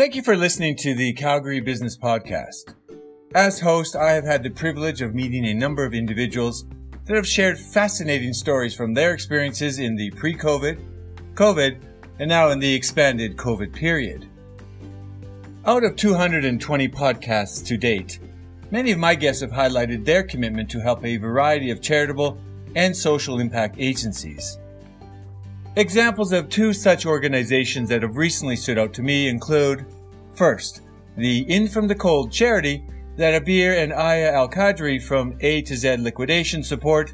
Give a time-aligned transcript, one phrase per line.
[0.00, 2.74] Thank you for listening to the Calgary Business Podcast.
[3.34, 6.64] As host, I have had the privilege of meeting a number of individuals
[7.04, 10.82] that have shared fascinating stories from their experiences in the pre COVID,
[11.34, 11.82] COVID,
[12.18, 14.26] and now in the expanded COVID period.
[15.66, 18.20] Out of 220 podcasts to date,
[18.70, 22.38] many of my guests have highlighted their commitment to help a variety of charitable
[22.74, 24.56] and social impact agencies.
[25.76, 29.86] Examples of two such organizations that have recently stood out to me include
[30.34, 30.82] first,
[31.16, 35.76] the In From the Cold charity that Abir and Aya Al Qadri from A to
[35.76, 37.12] Z Liquidation support.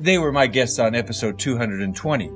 [0.00, 2.30] They were my guests on episode 220.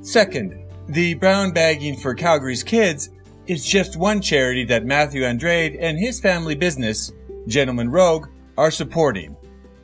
[0.00, 3.10] Second, the Brown Bagging for Calgary's Kids
[3.46, 7.12] is just one charity that Matthew Andrade and his family business,
[7.46, 9.36] Gentleman Rogue, are supporting.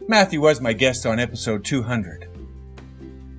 [0.09, 2.29] Matthew was my guest on episode 200.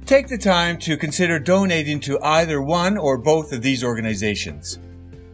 [0.06, 4.78] Take the time to consider donating to either one or both of these organizations.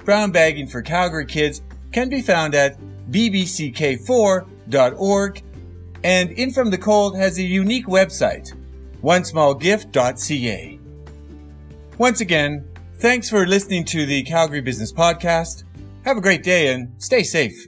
[0.04, 2.78] Brown Bagging for Calgary Kids can be found at
[3.10, 5.44] bbck4.org
[6.04, 8.54] and In From the Cold has a unique website,
[9.04, 10.80] onesmallgift.ca.
[11.98, 15.64] Once again, thanks for listening to the Calgary Business Podcast.
[16.06, 17.68] Have a great day and stay safe.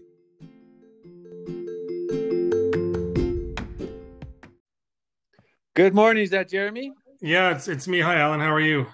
[5.76, 6.24] Good morning.
[6.24, 6.94] Is that Jeremy?
[7.22, 8.02] Yeah, it's it's me.
[8.02, 8.40] Hi, Alan.
[8.40, 8.88] How are you?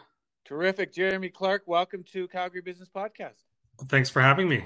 [0.50, 0.92] Terrific.
[0.92, 3.44] Jeremy Clark, welcome to Calgary Business Podcast.
[3.88, 4.66] Thanks for having me.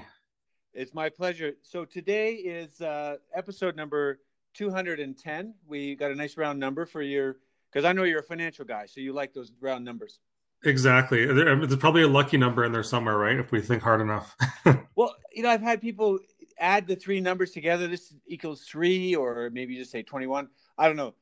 [0.72, 1.56] It's my pleasure.
[1.60, 4.20] So today is uh, episode number
[4.54, 5.52] 210.
[5.66, 7.36] We got a nice round number for your,
[7.70, 10.20] because I know you're a financial guy, so you like those round numbers.
[10.64, 11.26] Exactly.
[11.26, 13.38] There's probably a lucky number in there somewhere, right?
[13.38, 14.34] If we think hard enough.
[14.96, 16.18] well, you know, I've had people
[16.58, 17.88] add the three numbers together.
[17.88, 20.48] This equals three, or maybe just say 21.
[20.78, 21.12] I don't know.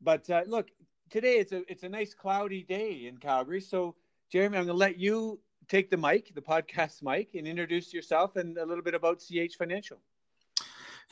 [0.00, 0.68] But uh, look,
[1.10, 3.60] today it's a it's a nice cloudy day in Calgary.
[3.60, 3.96] So,
[4.32, 8.36] Jeremy, I'm going to let you take the mic, the podcast mic, and introduce yourself
[8.36, 9.98] and a little bit about CH Financial.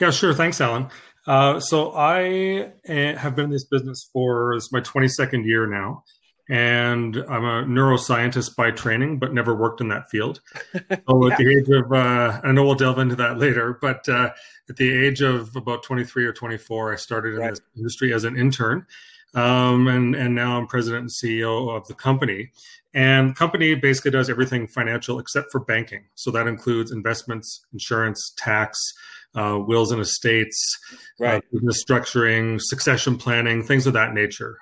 [0.00, 0.33] Yeah, sure.
[0.33, 0.89] Thanks, Alan.
[1.27, 6.05] Uh, so I eh, have been in this business for this my 22nd year now,
[6.49, 10.41] and I'm a neuroscientist by training, but never worked in that field.
[10.73, 11.33] So yeah.
[11.33, 14.31] at the age of, uh, I know we'll delve into that later, but uh,
[14.69, 17.50] at the age of about 23 or 24, I started in right.
[17.50, 18.87] this industry as an intern
[19.35, 22.51] um, and and now I'm president and CEO of the company.
[22.93, 26.07] And company basically does everything financial except for banking.
[26.17, 28.77] So that includes investments, insurance, tax,
[29.35, 31.37] uh, wills and estates, uh, right.
[31.37, 34.59] uh, business structuring, succession planning, things of that nature.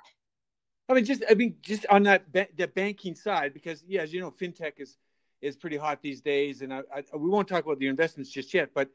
[0.89, 4.13] I mean, just I mean, just on that ba- the banking side, because yeah, as
[4.13, 4.97] you know, fintech is
[5.41, 8.53] is pretty hot these days, and I, I, we won't talk about the investments just
[8.53, 8.91] yet, but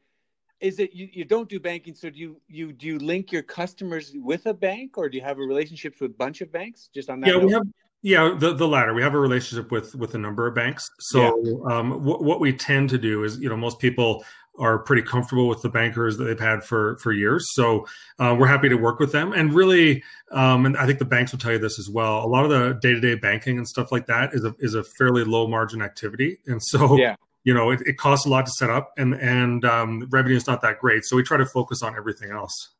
[0.60, 3.42] is it you, you don't do banking so do you you do you link your
[3.42, 6.88] customers with a bank or do you have a relationships with a bunch of banks?
[6.94, 7.46] Just on that yeah note?
[7.46, 7.62] we have
[8.02, 8.94] yeah the, the latter.
[8.94, 10.88] We have a relationship with with a number of banks.
[11.00, 11.76] So yeah.
[11.76, 14.24] um, w- what we tend to do is you know most people
[14.56, 17.44] are pretty comfortable with the bankers that they've had for for years.
[17.54, 17.86] So
[18.20, 19.32] uh, we're happy to work with them.
[19.32, 22.26] And really um, and i think the banks will tell you this as well a
[22.26, 25.46] lot of the day-to-day banking and stuff like that is a is a fairly low
[25.46, 26.38] margin activity.
[26.46, 29.64] And so yeah you know it, it, costs a lot to set up and and
[29.64, 31.04] um, revenue is not that great.
[31.04, 32.70] So we try to focus on everything else.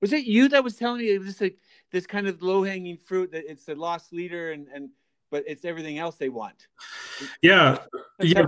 [0.00, 1.58] Was it you that was telling me it was like
[1.90, 4.90] this kind of low hanging fruit that it's the loss leader and and
[5.30, 6.66] but it's everything else they want?
[7.40, 7.78] Yeah.
[8.20, 8.46] Yeah.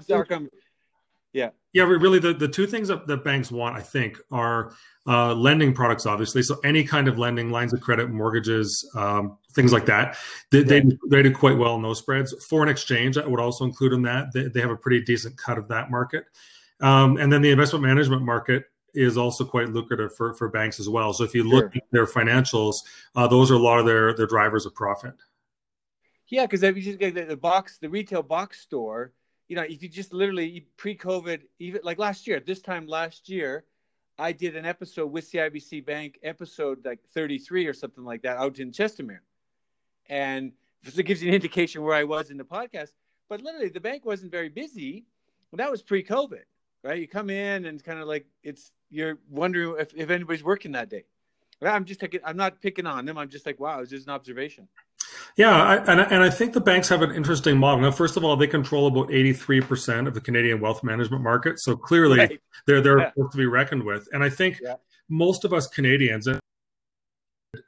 [1.33, 1.51] yeah.
[1.73, 4.75] Yeah really the, the two things that, that banks want i think are
[5.07, 6.43] uh, lending products obviously.
[6.43, 10.17] So any kind of lending lines of credit mortgages um, things like that.
[10.51, 10.65] They, yeah.
[10.65, 12.35] they, they, do quite well in those spreads.
[12.45, 14.33] Foreign exchange I would also include in that.
[14.33, 16.25] They, they have a pretty decent cut of that market.
[16.81, 18.65] Um, and then the investment management market
[18.95, 21.13] is also quite lucrative for, for banks as well.
[21.13, 21.83] So if you look sure.
[21.83, 22.77] at their financials
[23.17, 25.15] uh, those are a lot of their their drivers of profit.
[26.29, 29.13] Yeah because if you just get the, the box the retail box store
[29.49, 33.65] you know, if you just literally pre-COVID, even like last year, this time last year,
[34.19, 38.59] I did an episode with CIBC Bank, episode like 33 or something like that, out
[38.59, 39.21] in Chestermere,
[40.09, 40.53] and
[40.85, 42.91] so it gives you an indication where I was in the podcast.
[43.29, 45.07] But literally, the bank wasn't very busy.
[45.51, 46.43] Well, that was pre-COVID,
[46.83, 47.01] right?
[47.01, 50.91] You come in and kind of like it's you're wondering if, if anybody's working that
[50.91, 51.05] day.
[51.63, 53.17] I'm just taking, I'm not picking on them.
[53.17, 54.69] I'm just like, wow, it's just an observation.
[55.37, 57.81] Yeah, I, and, and I think the banks have an interesting model.
[57.81, 61.59] Now, first of all, they control about 83% of the Canadian wealth management market.
[61.59, 62.41] So clearly, right.
[62.67, 63.11] they're, they're yeah.
[63.31, 64.09] to be reckoned with.
[64.13, 64.75] And I think yeah.
[65.09, 66.29] most of us Canadians,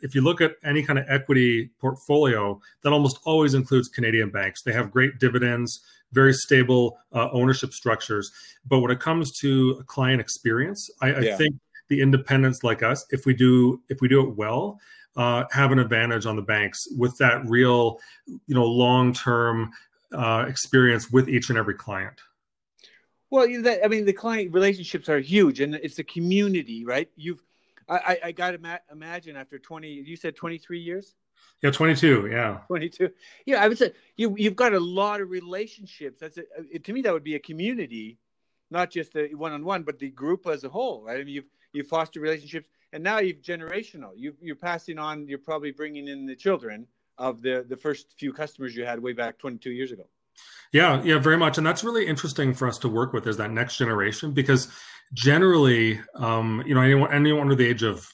[0.00, 4.62] if you look at any kind of equity portfolio, that almost always includes Canadian banks.
[4.62, 5.80] They have great dividends,
[6.12, 8.32] very stable uh, ownership structures.
[8.66, 11.36] But when it comes to client experience, I, I yeah.
[11.36, 11.56] think
[11.88, 14.80] the independents like us, if we do if we do it well,
[15.16, 19.70] uh, have an advantage on the banks with that real, you know, long term
[20.12, 22.20] uh, experience with each and every client.
[23.30, 27.10] Well, that, I mean, the client relationships are huge, and it's a community, right?
[27.16, 27.42] You've,
[27.88, 31.14] I, I got to ma- imagine after twenty, you said twenty three years.
[31.62, 32.28] Yeah, twenty two.
[32.30, 33.10] Yeah, twenty two.
[33.44, 36.20] Yeah, I would say you you've got a lot of relationships.
[36.20, 38.18] That's a, to me that would be a community,
[38.70, 41.20] not just the one on one, but the group as a whole, right?
[41.20, 44.10] I mean, you've you foster relationships, and now you've generational.
[44.16, 45.28] You you're passing on.
[45.28, 46.86] You're probably bringing in the children
[47.18, 50.06] of the the first few customers you had way back twenty two years ago.
[50.72, 53.50] Yeah, yeah, very much, and that's really interesting for us to work with is that
[53.50, 54.68] next generation because
[55.12, 58.08] generally, um, you know, anyone anyone under the age of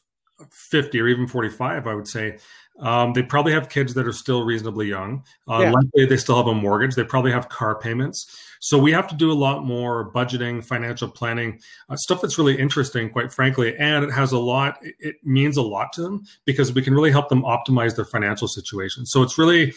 [0.50, 2.39] fifty or even forty five, I would say,
[2.81, 5.25] um, they probably have kids that are still reasonably young.
[5.49, 5.71] Uh, yeah.
[5.73, 6.94] Likely, they still have a mortgage.
[6.94, 8.27] They probably have car payments.
[8.61, 12.56] So we have to do a lot more budgeting, financial planning, uh, stuff that's really
[12.56, 13.77] interesting, quite frankly.
[13.77, 14.79] And it has a lot.
[14.83, 18.47] It means a lot to them because we can really help them optimize their financial
[18.47, 19.05] situation.
[19.05, 19.75] So it's really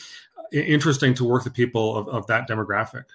[0.52, 3.06] interesting to work with people of, of that demographic.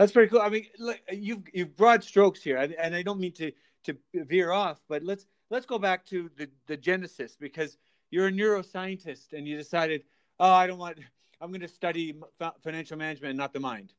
[0.00, 0.40] That's pretty cool.
[0.40, 3.52] I mean, look, you've you've broad strokes here, and, and I don't mean to
[3.84, 7.76] to veer off, but let's let's go back to the the genesis because
[8.10, 10.04] you're a neuroscientist and you decided,
[10.38, 11.00] oh, I don't want,
[11.42, 12.18] I'm going to study
[12.62, 13.92] financial management and not the mind.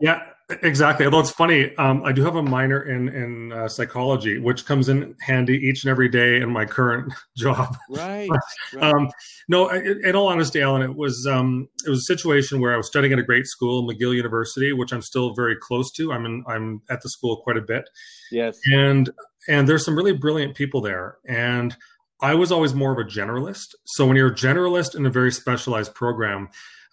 [0.00, 0.22] Yeah,
[0.62, 1.06] exactly.
[1.06, 4.88] Although it's funny, um, I do have a minor in in uh, psychology, which comes
[4.88, 7.76] in handy each and every day in my current job.
[7.88, 8.28] Right.
[8.74, 8.82] right.
[8.82, 9.10] Um,
[9.48, 12.86] no, in all honesty, Alan, it was um, it was a situation where I was
[12.86, 16.12] studying at a great school, McGill University, which I'm still very close to.
[16.12, 17.88] I'm in, I'm at the school quite a bit.
[18.30, 18.58] Yes.
[18.72, 19.10] And
[19.48, 21.76] and there's some really brilliant people there, and
[22.22, 23.74] I was always more of a generalist.
[23.84, 26.48] So when you're a generalist in a very specialized program,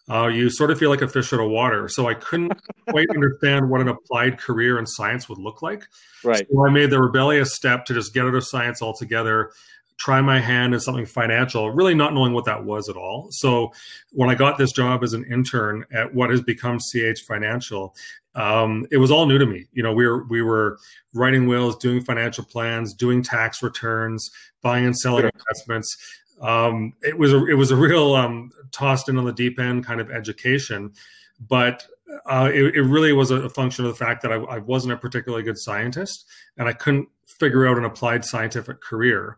[0.10, 1.90] uh, you sort of feel like a fish out of water.
[1.90, 2.54] So I couldn't
[2.90, 5.86] quite understand what an applied career in science would look like.
[6.24, 6.46] Right.
[6.50, 9.52] So I made the rebellious step to just get out of science altogether,
[9.98, 13.28] try my hand in something financial, really not knowing what that was at all.
[13.32, 13.72] So
[14.12, 17.94] when I got this job as an intern at what has become CH Financial,
[18.36, 19.66] um, it was all new to me.
[19.74, 20.78] You know, we were we were
[21.14, 24.30] writing wills, doing financial plans, doing tax returns,
[24.62, 25.32] buying and selling sure.
[25.34, 25.98] investments
[26.42, 29.86] um, it was a it was a real um, tossed in on the deep end
[29.86, 30.94] kind of education,
[31.40, 31.86] but
[32.26, 34.98] uh, it, it, really was a, function of the fact that I, I, wasn't a
[34.98, 36.26] particularly good scientist
[36.58, 39.38] and I couldn't figure out an applied scientific career.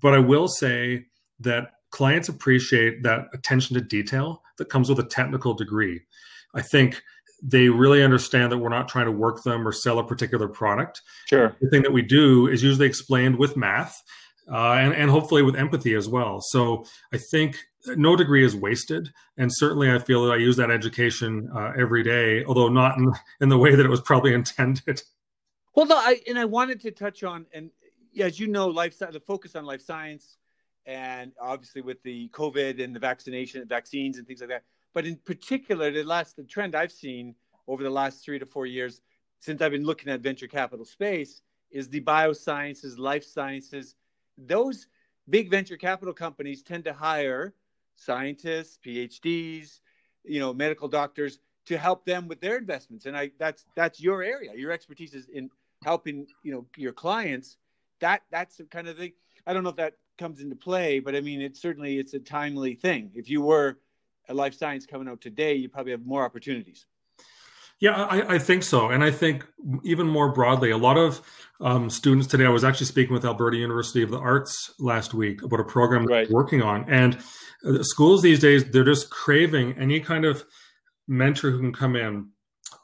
[0.00, 1.06] But I will say
[1.40, 6.02] that clients appreciate that attention to detail that comes with a technical degree.
[6.54, 7.02] I think
[7.42, 11.00] they really understand that we're not trying to work them or sell a particular product.
[11.26, 11.56] Sure.
[11.60, 14.02] The thing that we do is usually explained with math
[14.52, 16.40] uh, and, and hopefully with empathy as well.
[16.40, 17.56] So I think
[17.86, 19.12] no degree is wasted.
[19.36, 23.12] And certainly I feel that I use that education uh, every day, although not in,
[23.40, 25.02] in the way that it was probably intended.
[25.74, 27.70] Well, no, I, and I wanted to touch on, and
[28.20, 30.36] as you know, life the focus on life science,
[30.84, 34.64] and obviously with the COVID and the vaccination, vaccines and things like that.
[34.92, 37.36] But in particular, the last the trend I've seen
[37.68, 39.00] over the last three to four years
[39.38, 43.94] since I've been looking at venture capital space is the biosciences, life sciences,
[44.46, 44.86] those
[45.28, 47.54] big venture capital companies tend to hire
[47.96, 49.80] scientists, PhDs,
[50.24, 53.06] you know, medical doctors to help them with their investments.
[53.06, 54.52] And I that's that's your area.
[54.54, 55.50] Your expertise is in
[55.84, 57.56] helping, you know, your clients.
[58.00, 59.12] That that's the kind of thing.
[59.46, 62.18] I don't know if that comes into play, but I mean it certainly it's a
[62.18, 63.10] timely thing.
[63.14, 63.78] If you were
[64.28, 66.86] a life science coming out today, you probably have more opportunities.
[67.80, 68.90] Yeah, I, I, think so.
[68.90, 69.46] And I think
[69.84, 71.22] even more broadly, a lot of
[71.60, 75.42] um, students today, I was actually speaking with Alberta University of the Arts last week
[75.42, 76.28] about a program right.
[76.28, 76.84] they're working on.
[76.90, 77.18] And
[77.66, 80.44] uh, schools these days, they're just craving any kind of
[81.08, 82.28] mentor who can come in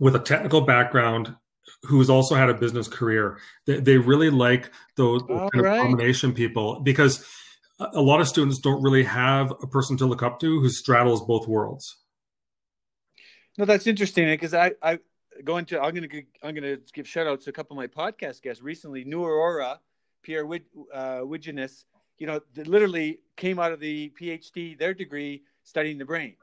[0.01, 1.35] with a technical background
[1.83, 3.39] who's also had a business career.
[3.67, 5.77] They, they really like those kind right.
[5.79, 7.25] of combination people because
[7.79, 11.25] a lot of students don't really have a person to look up to who straddles
[11.27, 11.97] both worlds.
[13.59, 14.99] No, that's interesting because I I
[15.45, 16.09] going to I'm gonna
[16.43, 19.05] I'm gonna give shout outs to a couple of my podcast guests recently.
[19.05, 19.81] New Aurora,
[20.23, 21.85] Pierre Wid, uh, Widgenis,
[22.19, 26.37] you know, literally came out of the PhD, their degree studying the brain.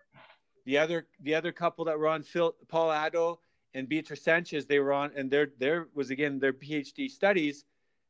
[0.65, 3.37] The other the other couple that were on Phil Paul Addo
[3.75, 7.65] and Beatrice Sanchez, they were on, and there there was again their PhD studies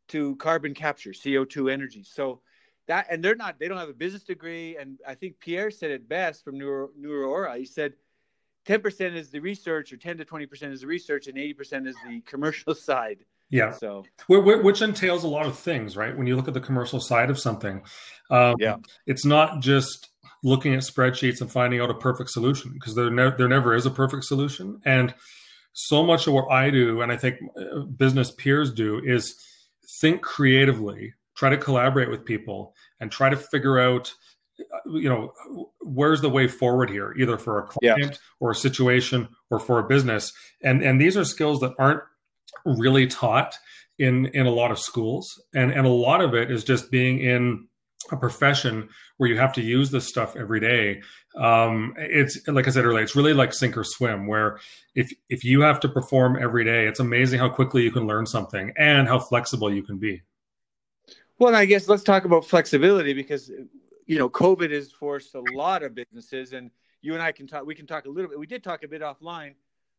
[0.10, 2.04] to carbon capture, CO2 energy.
[2.04, 2.42] So
[2.88, 4.78] that and they're not they don't have a business degree.
[4.78, 7.58] And I think Pierre said it best from New, New Aurora.
[7.58, 7.94] He said
[8.68, 12.22] 10% is the research or 10 to 20% is the research and 80% is the
[12.22, 13.26] commercial side.
[13.50, 13.72] Yeah.
[13.72, 16.18] So which entails a lot of things right?
[16.18, 17.84] When you look at the commercial side of something
[18.32, 18.78] um, yeah.
[19.06, 20.10] it's not just
[20.44, 23.86] looking at spreadsheets and finding out a perfect solution because there, ne- there never is
[23.86, 24.82] a perfect solution.
[24.86, 25.14] And
[25.74, 29.36] so much of what i do and i think uh, business peers do is
[30.00, 34.14] think creatively try to collaborate with people and try to figure out
[34.86, 35.34] you know
[35.82, 38.18] where's the way forward here either for a client yeah.
[38.40, 40.32] or a situation or for a business?
[40.64, 42.02] And and these are skills that aren't
[42.66, 43.58] really taught
[44.00, 45.42] in in a lot of schools.
[45.54, 47.68] And and a lot of it is just being in
[48.12, 51.02] a profession where you have to use this stuff every day.
[51.36, 54.60] Um, it's like i said earlier it's really like sink or swim where
[54.94, 58.28] if if you have to perform every day it's amazing how quickly you can learn
[58.28, 60.22] something and how flexible you can be.
[61.40, 63.52] Well i guess let's talk about flexibility because
[64.06, 67.66] you know covid has forced a lot of businesses and you and i can talk
[67.66, 69.54] we can talk a little bit we did talk a bit offline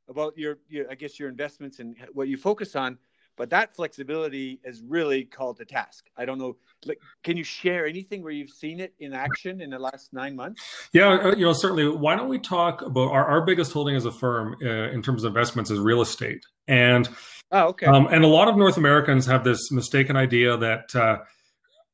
[0.08, 2.98] about your, your i guess your investments and what you focus on
[3.36, 6.08] but that flexibility is really called to task.
[6.16, 6.56] I don't know.
[6.84, 10.36] Like, can you share anything where you've seen it in action in the last nine
[10.36, 10.62] months?
[10.92, 11.88] Yeah, uh, you know, certainly.
[11.88, 15.24] Why don't we talk about our, our biggest holding as a firm uh, in terms
[15.24, 17.08] of investments is real estate, and
[17.50, 17.86] oh, okay.
[17.86, 21.18] Um, and a lot of North Americans have this mistaken idea that uh,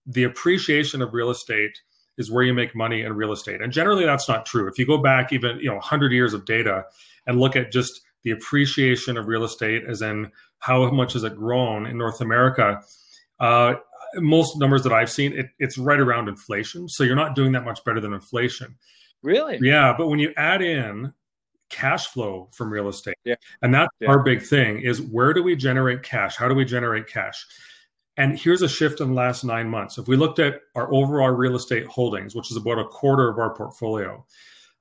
[0.06, 1.72] the appreciation of real estate
[2.18, 4.68] is where you make money in real estate, and generally that's not true.
[4.68, 6.84] If you go back even you know 100 years of data
[7.26, 11.36] and look at just the appreciation of real estate, as in how much has it
[11.36, 12.82] grown in North America?
[13.38, 13.74] Uh,
[14.16, 16.88] most numbers that I've seen, it, it's right around inflation.
[16.88, 18.76] So you're not doing that much better than inflation.
[19.22, 19.58] Really?
[19.62, 19.94] Yeah.
[19.96, 21.12] But when you add in
[21.68, 23.36] cash flow from real estate, yeah.
[23.62, 24.08] and that's yeah.
[24.08, 26.36] our big thing is where do we generate cash?
[26.36, 27.46] How do we generate cash?
[28.20, 29.96] And here's a shift in the last nine months.
[29.96, 33.38] If we looked at our overall real estate holdings, which is about a quarter of
[33.38, 34.26] our portfolio,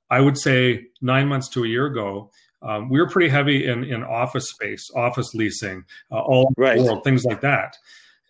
[0.09, 2.31] I would say nine months to a year ago,
[2.61, 6.81] um, we were pretty heavy in in office space, office leasing, uh, all right.
[6.81, 7.77] world, things like that.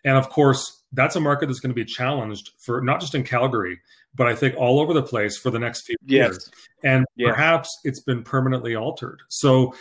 [0.06, 3.24] And of course, that's a market that's going to be challenged for not just in
[3.24, 3.80] Calgary,
[4.14, 6.28] but I think all over the place for the next few yes.
[6.28, 6.52] years.
[6.84, 7.32] And yes.
[7.32, 9.22] perhaps it's been permanently altered.
[9.30, 9.74] So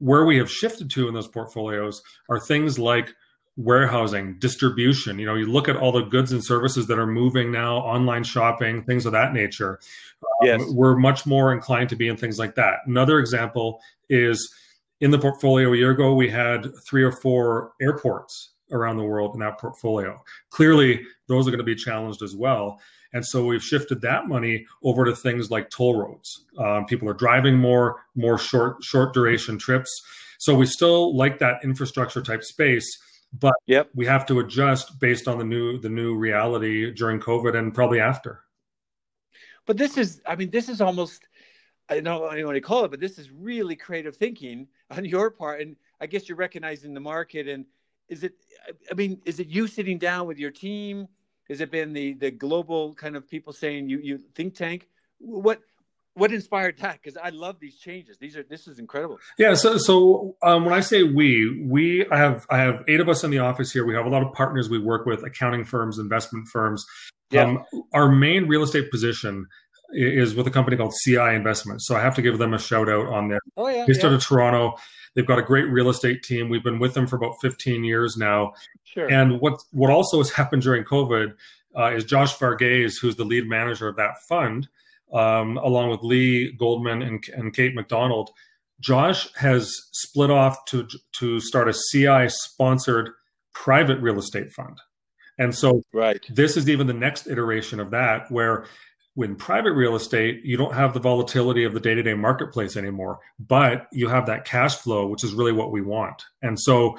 [0.00, 3.14] where we have shifted to in those portfolios are things like
[3.56, 5.18] warehousing, distribution.
[5.18, 8.24] You know, you look at all the goods and services that are moving now, online
[8.24, 9.78] shopping, things of that nature.
[10.42, 10.60] Yes.
[10.60, 12.78] Um, we're much more inclined to be in things like that.
[12.86, 14.52] Another example is
[15.00, 19.34] in the portfolio a year ago, we had three or four airports around the world
[19.34, 20.20] in that portfolio.
[20.50, 22.80] Clearly, those are going to be challenged as well.
[23.12, 26.46] And so we've shifted that money over to things like toll roads.
[26.58, 29.90] Um, people are driving more, more short, short duration trips.
[30.38, 32.98] So we still like that infrastructure type space
[33.38, 33.90] but yep.
[33.94, 38.00] we have to adjust based on the new the new reality during COVID and probably
[38.00, 38.44] after.
[39.66, 41.26] But this is, I mean, this is almost
[41.88, 45.04] I don't know what you to call it, but this is really creative thinking on
[45.04, 47.48] your part, and I guess you're recognizing the market.
[47.48, 47.66] And
[48.08, 48.34] is it?
[48.90, 51.08] I mean, is it you sitting down with your team?
[51.48, 54.88] Has it been the the global kind of people saying you you think tank?
[55.18, 55.60] What
[56.14, 57.00] what inspired that?
[57.02, 58.18] Because I love these changes.
[58.18, 59.18] These are this is incredible.
[59.38, 59.54] Yeah.
[59.54, 63.24] So so um, when I say we, we I have I have eight of us
[63.24, 63.84] in the office here.
[63.84, 66.84] We have a lot of partners we work with, accounting firms, investment firms.
[67.30, 67.42] Yeah.
[67.42, 69.46] Um, our main real estate position
[69.90, 71.86] is with a company called CI Investments.
[71.86, 73.40] So I have to give them a shout out on there.
[73.56, 73.84] Oh yeah.
[73.86, 74.08] Based yeah.
[74.08, 74.76] out of Toronto.
[75.14, 76.48] They've got a great real estate team.
[76.48, 78.52] We've been with them for about 15 years now.
[78.84, 79.10] Sure.
[79.10, 81.34] And what what also has happened during COVID
[81.76, 84.68] uh, is Josh Varghese, who's the lead manager of that fund
[85.14, 88.30] um, along with Lee Goldman and, and Kate McDonald.
[88.80, 90.86] Josh has split off to
[91.20, 93.10] to start a CI sponsored
[93.54, 94.78] private real estate fund.
[95.38, 96.24] And so right.
[96.28, 98.66] this is even the next iteration of that where
[99.14, 103.86] when private real estate, you don't have the volatility of the day-to-day marketplace anymore, but
[103.92, 106.24] you have that cash flow, which is really what we want.
[106.42, 106.98] And so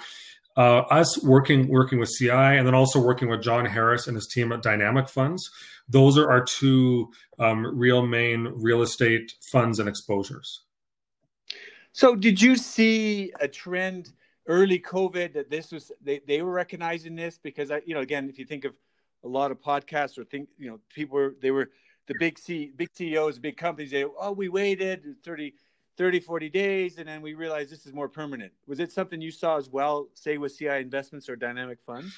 [0.58, 4.28] uh, us working working with CI and then also working with John Harris and his
[4.28, 5.50] team at Dynamic Funds,
[5.90, 10.62] those are our two um, real main real estate funds and exposures.
[11.92, 14.12] So, did you see a trend
[14.48, 18.30] early COVID that this was they, they were recognizing this because I, you know, again,
[18.30, 18.74] if you think of
[19.24, 21.72] a lot of podcasts or think, you know, people were they were
[22.08, 23.92] the big C big CEOs, big companies.
[23.92, 25.54] They oh, we waited 30,
[25.98, 28.52] 30, 40 days, and then we realized this is more permanent.
[28.68, 32.14] Was it something you saw as well, say with CI Investments or Dynamic Funds?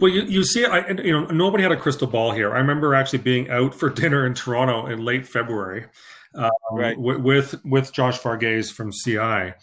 [0.00, 2.54] Well, you, you see, I, you know, nobody had a crystal ball here.
[2.54, 5.86] I remember actually being out for dinner in Toronto in late February
[6.34, 6.96] um, right.
[6.96, 9.54] w- with with Josh Varghese from CI,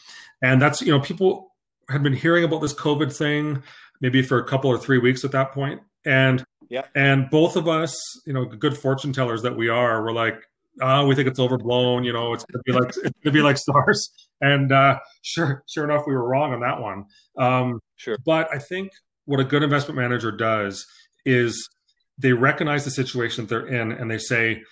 [0.41, 1.53] and that's you know people
[1.89, 3.62] had been hearing about this COVID thing
[4.01, 7.67] maybe for a couple or three weeks at that point, and yeah, and both of
[7.67, 10.43] us, you know, good fortune tellers that we are, were like,
[10.82, 12.03] oh, we think it's overblown.
[12.03, 14.12] You know, it's gonna be like it's gonna be like SARS.
[14.41, 17.05] and uh, sure, sure enough, we were wrong on that one.
[17.38, 18.91] Um, sure, but I think
[19.25, 20.86] what a good investment manager does
[21.25, 21.70] is
[22.17, 24.63] they recognize the situation that they're in and they say,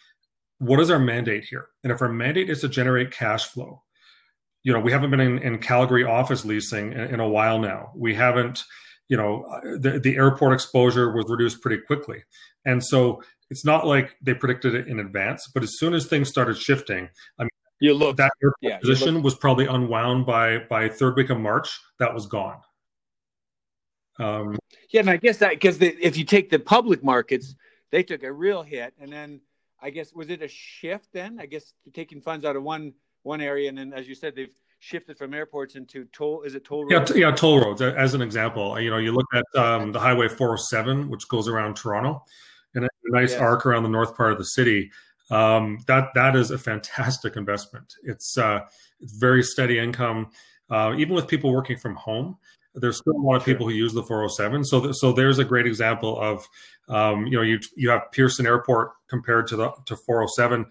[0.60, 1.68] what is our mandate here?
[1.84, 3.82] And if our mandate is to generate cash flow,
[4.64, 7.92] you know, we haven't been in, in Calgary office leasing in, in, a while now.
[7.96, 8.64] We haven't,
[9.10, 9.46] you know,
[9.78, 12.24] the, the airport exposure was reduced pretty quickly.
[12.66, 13.22] And so
[13.54, 17.08] it's not like they predicted it in advance, but as soon as things started shifting,
[17.38, 18.32] I mean, you look that
[18.62, 21.80] yeah, position was probably unwound by by third week of March.
[22.00, 22.58] That was gone.
[24.18, 24.58] Um,
[24.90, 27.54] yeah, and I guess that because if you take the public markets,
[27.92, 29.40] they took a real hit, and then
[29.80, 31.38] I guess was it a shift then?
[31.40, 34.58] I guess taking funds out of one one area, and then as you said, they've
[34.80, 36.42] shifted from airports into toll.
[36.42, 37.12] Is it toll roads?
[37.12, 37.84] Yeah, yeah, toll roads.
[37.84, 41.76] As an example, you know, you look at um, the Highway 407, which goes around
[41.76, 42.26] Toronto,
[42.76, 43.42] and a nice yes.
[43.42, 44.92] arc around the north part of the city.
[45.30, 47.94] Um, that that is a fantastic investment.
[48.04, 48.62] It's uh,
[49.00, 50.32] it's very steady income,
[50.70, 52.38] uh, even with people working from home
[52.76, 54.64] there's still a lot of people who use the 407.
[54.66, 56.48] So, th- so there's a great example of,
[56.90, 60.66] um, you know, you you have Pearson Airport compared to the to 407.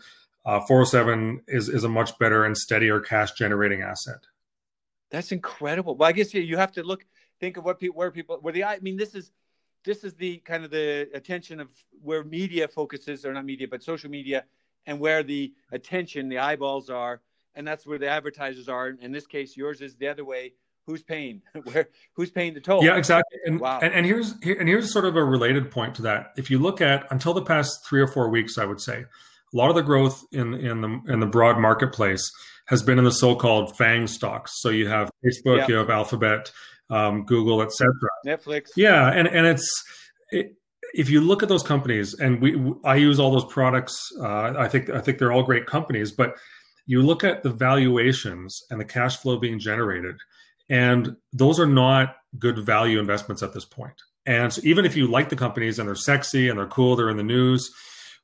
[0.44, 4.18] Uh, 407 is is a much better and steadier cash generating asset.
[5.10, 5.96] That's incredible.
[5.96, 7.04] Well, I guess you have to look,
[7.38, 9.30] think of what people, where people, where the, I mean, this is,
[9.84, 11.68] this is the kind of the attention of
[12.02, 14.44] where media focuses, or not media, but social media,
[14.86, 17.20] and where the attention, the eyeballs are,
[17.54, 18.88] and that's where the advertisers are.
[18.88, 20.54] In this case, yours is the other way.
[20.84, 21.42] Who's paying?
[21.62, 22.84] Where who's paying the toll?
[22.84, 23.38] Yeah exactly.
[23.46, 23.78] And, wow.
[23.80, 26.32] and, and here's here, and here's sort of a related point to that.
[26.36, 29.04] If you look at until the past three or four weeks i would say
[29.52, 32.32] a lot of the growth in in the in the broad marketplace
[32.66, 34.60] has been in the so-called fang stocks.
[34.60, 35.68] So you have facebook yep.
[35.68, 36.50] you have alphabet
[36.90, 37.92] um, google etc
[38.26, 39.84] netflix yeah and and it's
[40.30, 40.54] it,
[40.94, 44.68] if you look at those companies and we i use all those products uh, i
[44.68, 46.36] think i think they're all great companies but
[46.86, 50.16] you look at the valuations and the cash flow being generated
[50.68, 54.00] and those are not good value investments at this point.
[54.24, 57.10] And so even if you like the companies and they're sexy and they're cool, they're
[57.10, 57.70] in the news,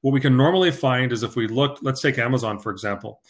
[0.00, 3.20] what we can normally find is if we look, let's take Amazon, for example.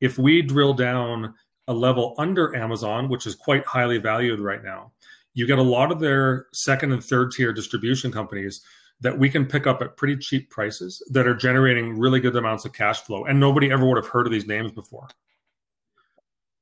[0.00, 1.34] If we drill down
[1.68, 4.92] a level under Amazon, which is quite highly valued right now,
[5.36, 8.62] you get a lot of their second and third tier distribution companies
[9.00, 12.64] that we can pick up at pretty cheap prices that are generating really good amounts
[12.64, 13.26] of cash flow.
[13.26, 15.08] And nobody ever would have heard of these names before.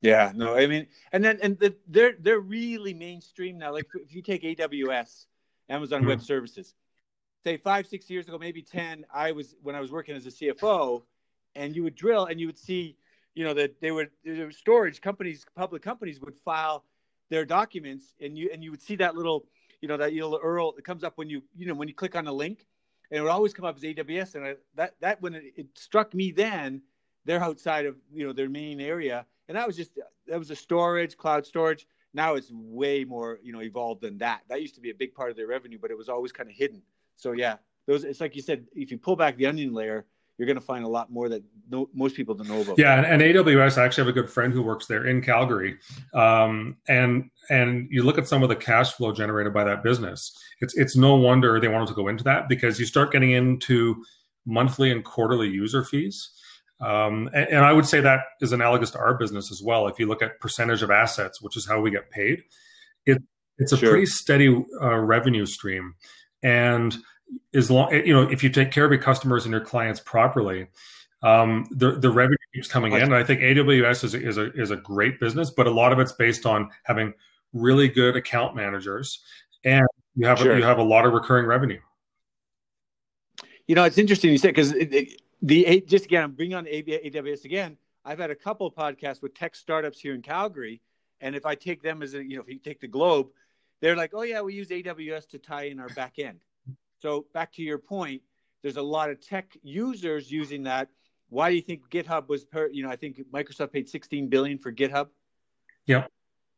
[0.00, 3.72] Yeah, no, I mean, and then and the, they're they're really mainstream now.
[3.72, 5.26] Like if you take AWS,
[5.70, 6.08] Amazon mm-hmm.
[6.08, 6.74] Web Services,
[7.44, 10.30] say five six years ago, maybe ten, I was when I was working as a
[10.30, 11.02] CFO,
[11.54, 12.98] and you would drill and you would see,
[13.34, 14.10] you know, that they would
[14.50, 16.84] storage companies, public companies would file
[17.30, 19.46] their documents, and you and you would see that little,
[19.80, 22.16] you know, that little URL that comes up when you you know when you click
[22.16, 22.66] on a link,
[23.10, 25.66] and it would always come up as AWS, and I, that that when it, it
[25.74, 26.82] struck me then,
[27.24, 29.92] they're outside of you know their main area and that was just
[30.26, 31.86] that was a storage cloud storage.
[32.12, 34.42] Now it's way more you know evolved than that.
[34.48, 36.48] That used to be a big part of their revenue but it was always kind
[36.48, 36.82] of hidden.
[37.16, 37.56] So yeah
[37.86, 40.06] those it's like you said if you pull back the onion layer
[40.38, 42.78] you're going to find a lot more that no, most people don't know about.
[42.78, 45.78] Yeah, and, and, AWS, I actually have a good friend who works there in Calgary,
[46.12, 50.36] um, and and you look at some of the cash flow generated by that business.
[50.60, 54.02] It's it's no wonder they wanted to go into that because you start getting into
[54.46, 56.30] monthly and quarterly user fees,
[56.80, 59.86] um, and, and, I would say that is analogous to our business as well.
[59.86, 62.42] If you look at percentage of assets, which is how we get paid,
[63.06, 63.22] it,
[63.58, 63.90] it's a sure.
[63.90, 64.48] pretty steady
[64.82, 65.94] uh, revenue stream.
[66.42, 66.94] And
[67.54, 70.68] as long, you know, if you take care of your customers and your clients properly,
[71.22, 73.02] um, the the revenue keeps coming in.
[73.02, 75.92] And I think AWS is a, is a is a great business, but a lot
[75.92, 77.14] of it's based on having
[77.52, 79.20] really good account managers,
[79.64, 80.52] and you have sure.
[80.52, 81.80] a, you have a lot of recurring revenue.
[83.66, 87.78] You know, it's interesting you said because the just again, I'm bringing on AWS again.
[88.04, 90.82] I've had a couple of podcasts with tech startups here in Calgary,
[91.20, 93.28] and if I take them as a, you know, if you take the globe,
[93.80, 96.40] they're like, oh yeah, we use AWS to tie in our back end.
[97.04, 98.22] So back to your point,
[98.62, 100.88] there's a lot of tech users using that.
[101.28, 102.68] Why do you think GitHub was per?
[102.68, 105.08] You know, I think Microsoft paid 16 billion for GitHub.
[105.84, 106.06] Yeah,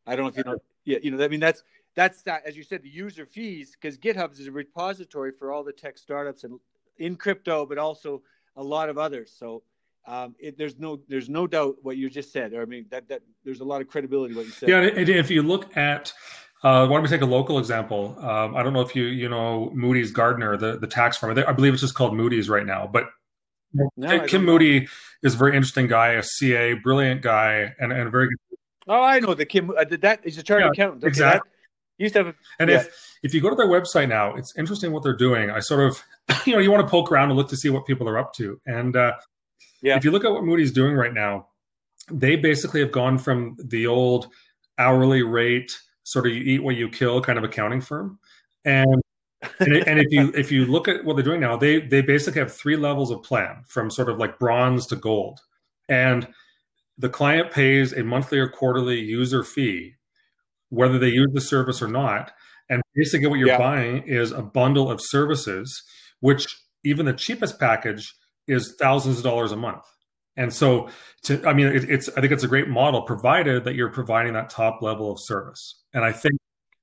[0.05, 0.57] I don't know if you know.
[0.85, 1.63] Yeah, you know, I mean, that's
[1.95, 5.65] that's that as you said, the user fees because GitHub is a repository for all
[5.65, 6.61] the tech startups and
[6.97, 8.21] in crypto, but also
[8.55, 9.35] a lot of others.
[9.37, 9.63] So
[10.05, 12.53] um, it, there's no there's no doubt what you just said.
[12.53, 14.69] Or I mean that that there's a lot of credibility what you said.
[14.69, 16.13] Yeah, and if you look at
[16.63, 18.17] uh, why don't we take a local example?
[18.19, 21.37] Um, I don't know if you you know Moody's Gartner, the the tax firm.
[21.37, 22.89] I believe it's just called Moody's right now.
[22.91, 23.09] But
[23.95, 24.87] no, Kim Moody
[25.23, 28.57] is a very interesting guy, a CA, brilliant guy, and and very good.
[28.87, 29.69] Oh, I know the Kim.
[29.69, 31.03] Uh, that is a chartered yeah, accountant.
[31.03, 31.49] Okay, exactly.
[31.49, 31.57] That,
[32.03, 32.27] used to have.
[32.27, 32.77] A, and yeah.
[32.77, 35.49] if if you go to their website now, it's interesting what they're doing.
[35.49, 36.03] I sort of,
[36.45, 38.33] you know, you want to poke around and look to see what people are up
[38.35, 38.59] to.
[38.65, 39.13] And uh,
[39.81, 39.97] yeah.
[39.97, 41.47] if you look at what Moody's doing right now,
[42.11, 44.27] they basically have gone from the old
[44.77, 48.17] hourly rate, sort of you eat what you kill kind of accounting firm.
[48.63, 49.01] And
[49.59, 52.39] and, and, if you if you look at what they're doing now, they they basically
[52.39, 55.41] have three levels of plan from sort of like bronze to gold,
[55.87, 56.27] and
[56.97, 59.93] the client pays a monthly or quarterly user fee,
[60.69, 62.31] whether they use the service or not.
[62.67, 63.59] And basically, what you're yeah.
[63.59, 65.83] buying is a bundle of services,
[66.21, 66.47] which
[66.83, 68.15] even the cheapest package
[68.47, 69.83] is thousands of dollars a month.
[70.37, 70.89] And so,
[71.23, 74.33] to, I mean, it, it's I think it's a great model, provided that you're providing
[74.33, 75.83] that top level of service.
[75.93, 76.35] And I think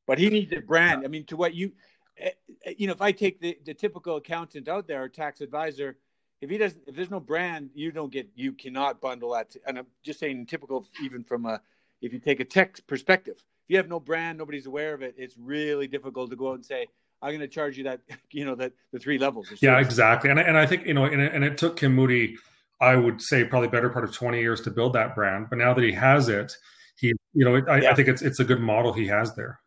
[0.06, 1.04] But he needs a brand.
[1.04, 1.72] I mean, to what you,
[2.18, 2.30] eh,
[2.66, 5.96] eh, you know, if I take the, the typical accountant out there, or tax advisor,
[6.40, 9.54] if he doesn't, if there's no brand, you don't get, you cannot bundle that.
[9.66, 11.60] and I'm just saying, typical, even from a,
[12.02, 15.14] if you take a tech perspective, if you have no brand, nobody's aware of it.
[15.16, 16.88] It's really difficult to go out and say,
[17.22, 18.00] I'm going to charge you that,
[18.32, 19.46] you know, that the three levels.
[19.60, 20.28] Yeah, exactly.
[20.30, 22.36] And and I think you know, and, and it took Kim Moody,
[22.80, 25.46] I would say, probably better part of 20 years to build that brand.
[25.48, 26.56] But now that he has it,
[26.96, 27.90] he, you know, I, yeah.
[27.90, 29.60] I think it's it's a good model he has there.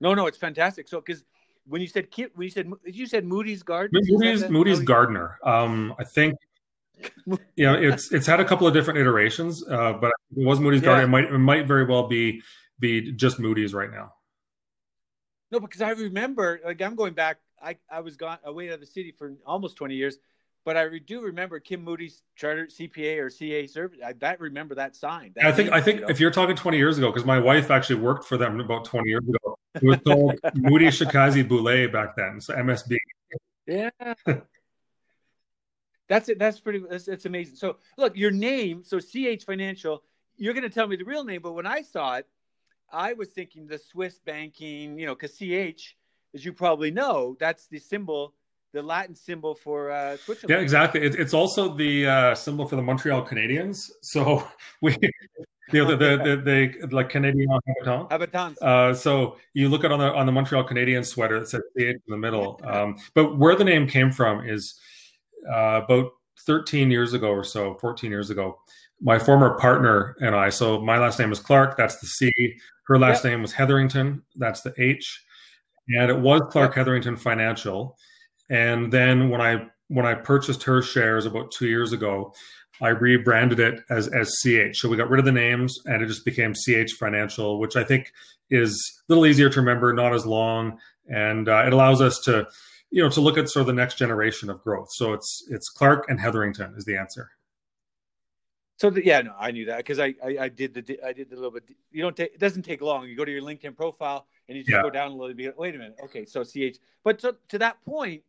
[0.00, 0.88] No, no, it's fantastic.
[0.88, 1.24] So because
[1.66, 5.38] when you said when you said you said Moody's Garden, Moody's Moody's Gartner.
[5.44, 6.36] Um, I think
[7.26, 10.82] you know it's it's had a couple of different iterations, uh, but it was Moody's
[10.82, 10.86] yeah.
[10.86, 11.04] Gartner.
[11.04, 12.42] It might it might very well be
[12.78, 14.12] be just Moody's right now.
[15.50, 17.38] No, because I remember like I'm going back.
[17.62, 20.18] I I was gone away out of the city for almost 20 years,
[20.64, 24.00] but I do remember Kim Moody's charter CPA or CA service.
[24.04, 25.32] I that remember that sign.
[25.34, 28.00] That I think I think if you're talking 20 years ago, because my wife actually
[28.00, 29.58] worked for them about 20 years ago.
[29.74, 32.96] It was called Moody Shikazi Boulay back then, so MSB.
[33.66, 33.90] Yeah.
[36.08, 36.38] that's it.
[36.38, 36.82] That's pretty.
[36.88, 37.56] That's, that's amazing.
[37.56, 38.82] So look, your name.
[38.84, 40.02] So CH Financial.
[40.36, 42.26] You're going to tell me the real name, but when I saw it,
[42.92, 44.98] I was thinking the Swiss banking.
[44.98, 45.96] You know, because CH,
[46.34, 48.34] as you probably know, that's the symbol
[48.72, 50.50] the Latin symbol for uh, Switzerland.
[50.50, 51.02] Yeah, exactly.
[51.02, 53.90] It, it's also the uh, symbol for the Montreal Canadiens.
[54.02, 54.46] So
[54.82, 54.96] we,
[55.72, 58.12] you know, the the, the, the like Canadian habitant.
[58.12, 58.62] Habitants.
[58.62, 61.80] Uh, so you look at on the on the Montreal Canadiens sweater that says CH
[61.80, 62.60] in the middle.
[62.64, 64.78] Um, but where the name came from is
[65.50, 66.12] uh, about
[66.46, 68.58] 13 years ago or so, 14 years ago.
[69.00, 70.48] My former partner and I.
[70.48, 71.76] So my last name is Clark.
[71.76, 72.32] That's the C.
[72.86, 73.32] Her last yep.
[73.32, 74.22] name was Hetherington.
[74.34, 75.24] That's the H.
[75.88, 76.74] And it was Clark.
[76.74, 77.96] Hetherington Financial
[78.50, 82.34] and then when I when I purchased her shares about two years ago,
[82.80, 84.76] I rebranded it as as CH.
[84.78, 87.84] So we got rid of the names and it just became CH Financial, which I
[87.84, 88.12] think
[88.50, 92.46] is a little easier to remember, not as long, and uh, it allows us to,
[92.90, 94.88] you know, to look at sort of the next generation of growth.
[94.92, 97.30] So it's it's Clark and Hetherington is the answer.
[98.78, 101.30] So the, yeah, no, I knew that because I, I, I did the I did
[101.30, 101.64] the little bit.
[101.90, 103.08] You don't take it doesn't take long.
[103.08, 104.82] You go to your LinkedIn profile and you just yeah.
[104.82, 105.58] go down a little bit.
[105.58, 106.78] Wait a minute, okay, so CH.
[107.02, 108.22] But to, to that point,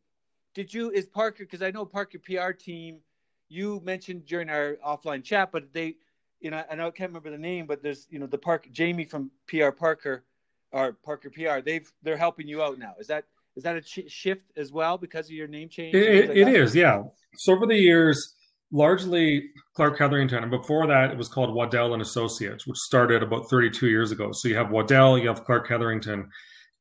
[0.54, 3.00] did you is Parker because I know Parker PR team.
[3.48, 5.96] You mentioned during our offline chat, but they,
[6.40, 9.06] you know, and I can't remember the name, but there's you know the Park Jamie
[9.06, 10.24] from PR Parker,
[10.72, 11.62] or Parker PR.
[11.64, 12.94] They've they're helping you out now.
[13.00, 15.96] Is that is that a ch- shift as well because of your name change?
[15.96, 17.04] It, like it is, yeah.
[17.38, 18.36] So over the years,
[18.72, 23.50] largely Clark Hetherington, and before that, it was called Waddell and Associates, which started about
[23.50, 24.30] 32 years ago.
[24.32, 26.30] So you have Waddell, you have Clark Hetherington,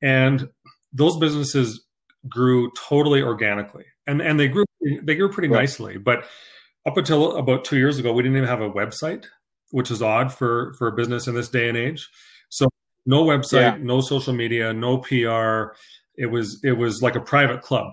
[0.03, 0.49] and
[0.93, 1.88] those businesses
[2.29, 4.65] grew totally organically, and and they grew
[5.03, 5.61] they grew pretty right.
[5.61, 5.99] nicely.
[5.99, 6.25] But
[6.87, 9.27] up until about two years ago, we didn't even have a website,
[9.71, 12.09] which is odd for for a business in this day and age.
[12.49, 12.69] So
[13.07, 13.79] no website, yeah.
[13.81, 15.75] no social media, no PR.
[16.17, 17.93] It was it was like a private club,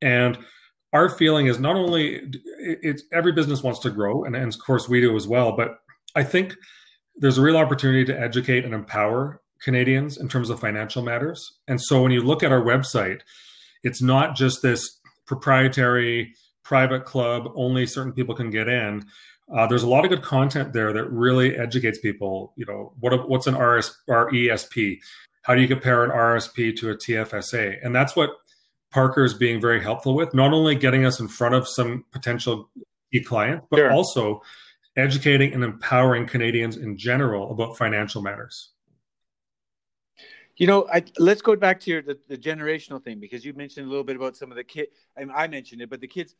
[0.00, 0.38] and
[0.92, 2.20] our feeling is not only
[2.58, 5.52] it's every business wants to grow, and, and of course we do as well.
[5.56, 5.78] But
[6.14, 6.54] I think
[7.16, 11.58] there's a real opportunity to educate and empower Canadians in terms of financial matters.
[11.66, 13.20] And so when you look at our website,
[13.86, 19.04] it's not just this proprietary private club only certain people can get in.
[19.54, 22.52] Uh, there's a lot of good content there that really educates people.
[22.56, 24.98] You know what what's an RS, resp
[25.46, 28.30] how do you compare an rsp to a tfsa and that's what
[28.90, 32.68] parker is being very helpful with not only getting us in front of some potential
[33.12, 33.92] key clients but sure.
[33.92, 34.42] also
[34.96, 38.72] educating and empowering canadians in general about financial matters
[40.56, 43.86] you know, I, let's go back to your the, the, generational thing because you mentioned
[43.86, 44.90] a little bit about some of the kids.
[45.16, 46.34] I, mean, I mentioned it, but the kids.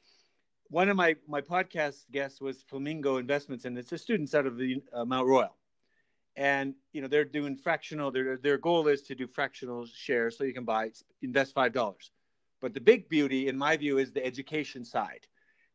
[0.68, 4.56] One of my my podcast guests was Flamingo Investments, and it's the students out of
[4.56, 5.54] the uh, Mount Royal,
[6.34, 8.10] and you know they're doing fractional.
[8.10, 10.90] Their their goal is to do fractional shares, so you can buy
[11.22, 12.10] invest five dollars.
[12.60, 15.28] But the big beauty, in my view, is the education side,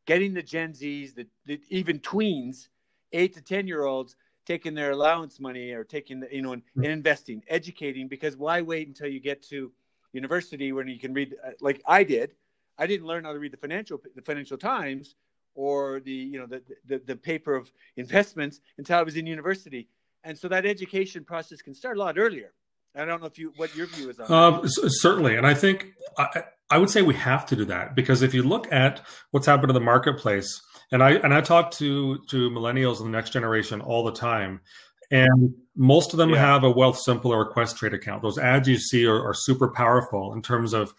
[0.06, 2.68] getting the Gen Zs, the, the even tweens,
[3.14, 6.64] eight to ten year olds taking their allowance money or taking the, you know and,
[6.76, 9.72] and, investing educating because why wait until you get to
[10.14, 12.34] university when you can read uh, like i did.
[12.78, 15.16] I didn't learn how to read the financial the financial times
[15.54, 19.88] or the you know the, the, the paper of investments until i was in university.
[20.24, 22.54] And so that education process can start a lot earlier.
[22.96, 25.36] I don't know if you what your view is on um, certainly.
[25.36, 28.44] And i think I, I would say we have to do that because if you
[28.44, 29.02] look at
[29.32, 33.18] what's happened to the marketplace and I and I talk to to millennials and the
[33.18, 34.62] next generation all the time,
[35.10, 36.40] and most of them yeah.
[36.40, 38.22] have a Wealthsimple or a Questrade account.
[38.22, 40.94] Those ads you see are, are, super powerful in terms of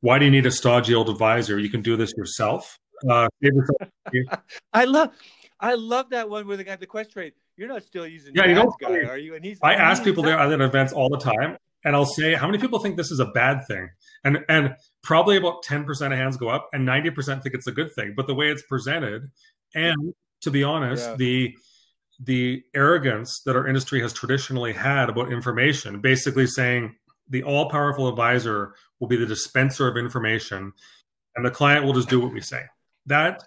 [0.00, 1.58] why do you need a stodgy old advisor?
[1.58, 2.78] You can do this yourself.
[3.08, 3.28] Uh,
[4.72, 5.10] I love,
[5.60, 7.32] I love that one with the guy the Questrade.
[7.56, 9.34] You're not still using yeah, you don't guy, are you?
[9.34, 12.46] And he's I ask people there at events all the time, and I'll say, how
[12.48, 13.88] many people think this is a bad thing?
[14.24, 17.92] And and probably about 10% of hands go up and 90% think it's a good
[17.94, 18.14] thing.
[18.16, 19.30] But the way it's presented,
[19.72, 21.16] and to be honest, yeah.
[21.16, 21.56] the
[22.18, 26.96] the arrogance that our industry has traditionally had about information, basically saying
[27.28, 30.72] the all powerful advisor will be the dispenser of information
[31.36, 32.64] and the client will just do what we say.
[33.06, 33.44] That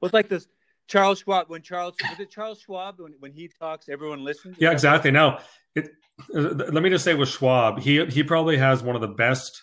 [0.00, 0.46] was like this
[0.88, 4.56] Charles Schwab when Charles was it Charles Schwab when, when he talks everyone listens.
[4.58, 5.10] Yeah, exactly.
[5.10, 5.38] Now,
[5.74, 5.90] it,
[6.34, 9.62] uh, let me just say with Schwab, he he probably has one of the best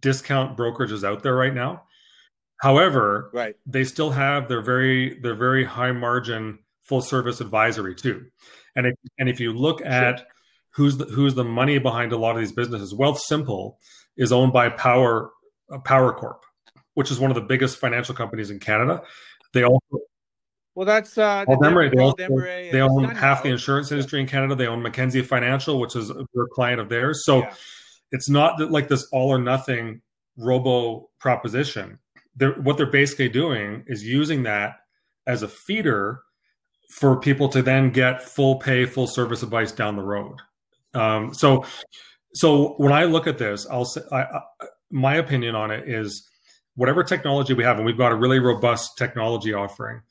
[0.00, 1.82] discount brokerages out there right now.
[2.60, 3.56] However, right.
[3.66, 8.26] they still have their very their very high margin full service advisory too.
[8.76, 10.26] And if and if you look at sure.
[10.74, 13.76] who's the, who's the money behind a lot of these businesses, Wealthsimple
[14.16, 15.30] is owned by Power
[15.72, 16.44] uh, Power Corp,
[16.94, 19.02] which is one of the biggest financial companies in Canada.
[19.52, 20.00] They also
[20.76, 22.14] well, that's uh, Paul.
[22.18, 24.54] They, they own half the insurance industry in Canada.
[24.54, 27.24] They own Mackenzie Financial, which is a client of theirs.
[27.24, 27.54] So yeah.
[28.12, 30.02] it's not that like this all or nothing
[30.36, 31.98] robo proposition.
[32.36, 34.74] They're, what they're basically doing is using that
[35.26, 36.20] as a feeder
[36.90, 40.36] for people to then get full pay, full service advice down the road.
[40.92, 41.64] Um, so,
[42.34, 44.40] so when I look at this, I'll say I, I,
[44.90, 46.28] my opinion on it is
[46.74, 50.02] whatever technology we have, and we've got a really robust technology offering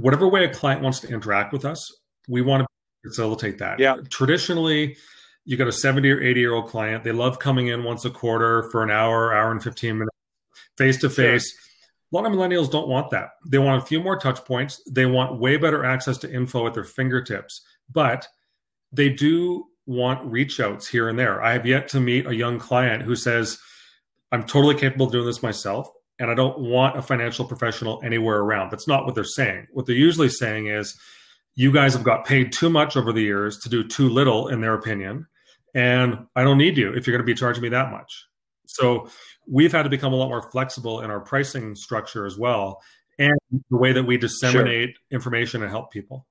[0.00, 1.92] whatever way a client wants to interact with us,
[2.28, 3.78] we want to facilitate that.
[3.78, 3.96] Yeah.
[4.10, 4.96] Traditionally,
[5.44, 7.04] you got a 70 or 80 year old client.
[7.04, 10.16] They love coming in once a quarter for an hour, hour and 15 minutes,
[10.76, 11.52] face to face.
[12.12, 13.30] A lot of millennials don't want that.
[13.46, 14.82] They want a few more touch points.
[14.90, 18.26] They want way better access to info at their fingertips, but
[18.92, 21.42] they do want reach outs here and there.
[21.42, 23.58] I have yet to meet a young client who says,
[24.32, 25.88] I'm totally capable of doing this myself
[26.20, 28.70] and I don't want a financial professional anywhere around.
[28.70, 29.68] That's not what they're saying.
[29.72, 30.96] What they're usually saying is,
[31.56, 34.60] you guys have got paid too much over the years to do too little, in
[34.60, 35.26] their opinion,
[35.74, 38.26] and I don't need you if you're going to be charging me that much.
[38.66, 39.08] So
[39.48, 42.82] we've had to become a lot more flexible in our pricing structure as well,
[43.18, 43.32] and
[43.70, 45.02] the way that we disseminate sure.
[45.10, 46.26] information and help people.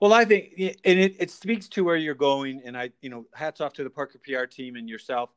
[0.00, 0.54] Well, I think,
[0.84, 3.84] and it, it speaks to where you're going, and I, you know, hats off to
[3.84, 5.30] the Parker PR team and yourself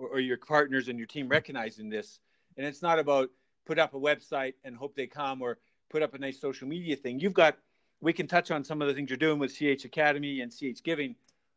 [0.00, 2.18] or, or your partners and your team recognizing this.
[2.56, 3.30] And it's not about
[3.66, 5.58] put up a website and hope they come or
[5.90, 7.20] put up a nice social media thing.
[7.20, 7.56] You've got,
[8.00, 10.82] we can touch on some of the things you're doing with CH Academy and CH
[10.82, 11.14] Giving.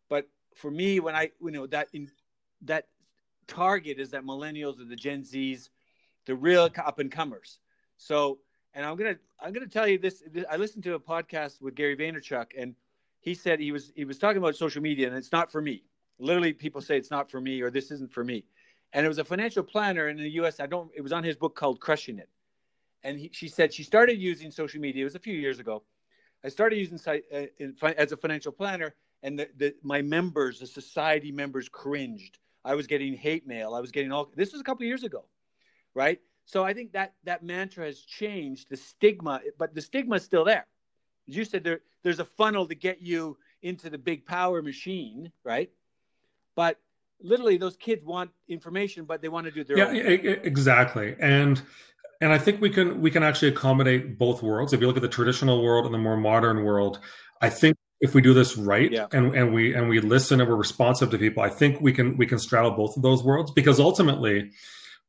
[0.09, 2.11] But for me, when I, you know, that in,
[2.63, 2.87] that
[3.47, 5.69] target is that millennials or the Gen Zs,
[6.25, 7.59] the real up and comers.
[7.97, 8.39] So,
[8.73, 10.45] and I'm gonna I'm gonna tell you this, this.
[10.49, 12.75] I listened to a podcast with Gary Vaynerchuk, and
[13.19, 15.83] he said he was he was talking about social media, and it's not for me
[16.19, 18.45] literally people say it's not for me or this isn't for me.
[18.93, 21.35] And it was a financial planner in the us i don't it was on his
[21.35, 22.29] book called crushing it.
[23.03, 25.83] And he, she said she started using social media it was a few years ago.
[26.43, 31.31] I started using uh, as a financial planner and the, the, my members the society
[31.31, 32.39] members cringed.
[32.65, 35.25] I was getting hate mail i was getting all this was a couple years ago
[35.95, 36.19] right?
[36.45, 40.45] So i think that that mantra has changed the stigma but the stigma is still
[40.45, 40.67] there.
[41.25, 45.69] You said there, there's a funnel to get you into the big power machine right
[46.55, 46.79] but
[47.21, 50.39] literally those kids want information but they want to do their yeah own.
[50.43, 51.15] exactly.
[51.19, 51.61] And
[52.21, 54.73] and i think we can we can actually accommodate both worlds.
[54.73, 56.99] If you look at the traditional world and the more modern world
[57.41, 59.07] i think if we do this right yeah.
[59.11, 62.17] and and we and we listen and we're responsive to people i think we can
[62.17, 63.51] we can straddle both of those worlds.
[63.51, 64.51] Because ultimately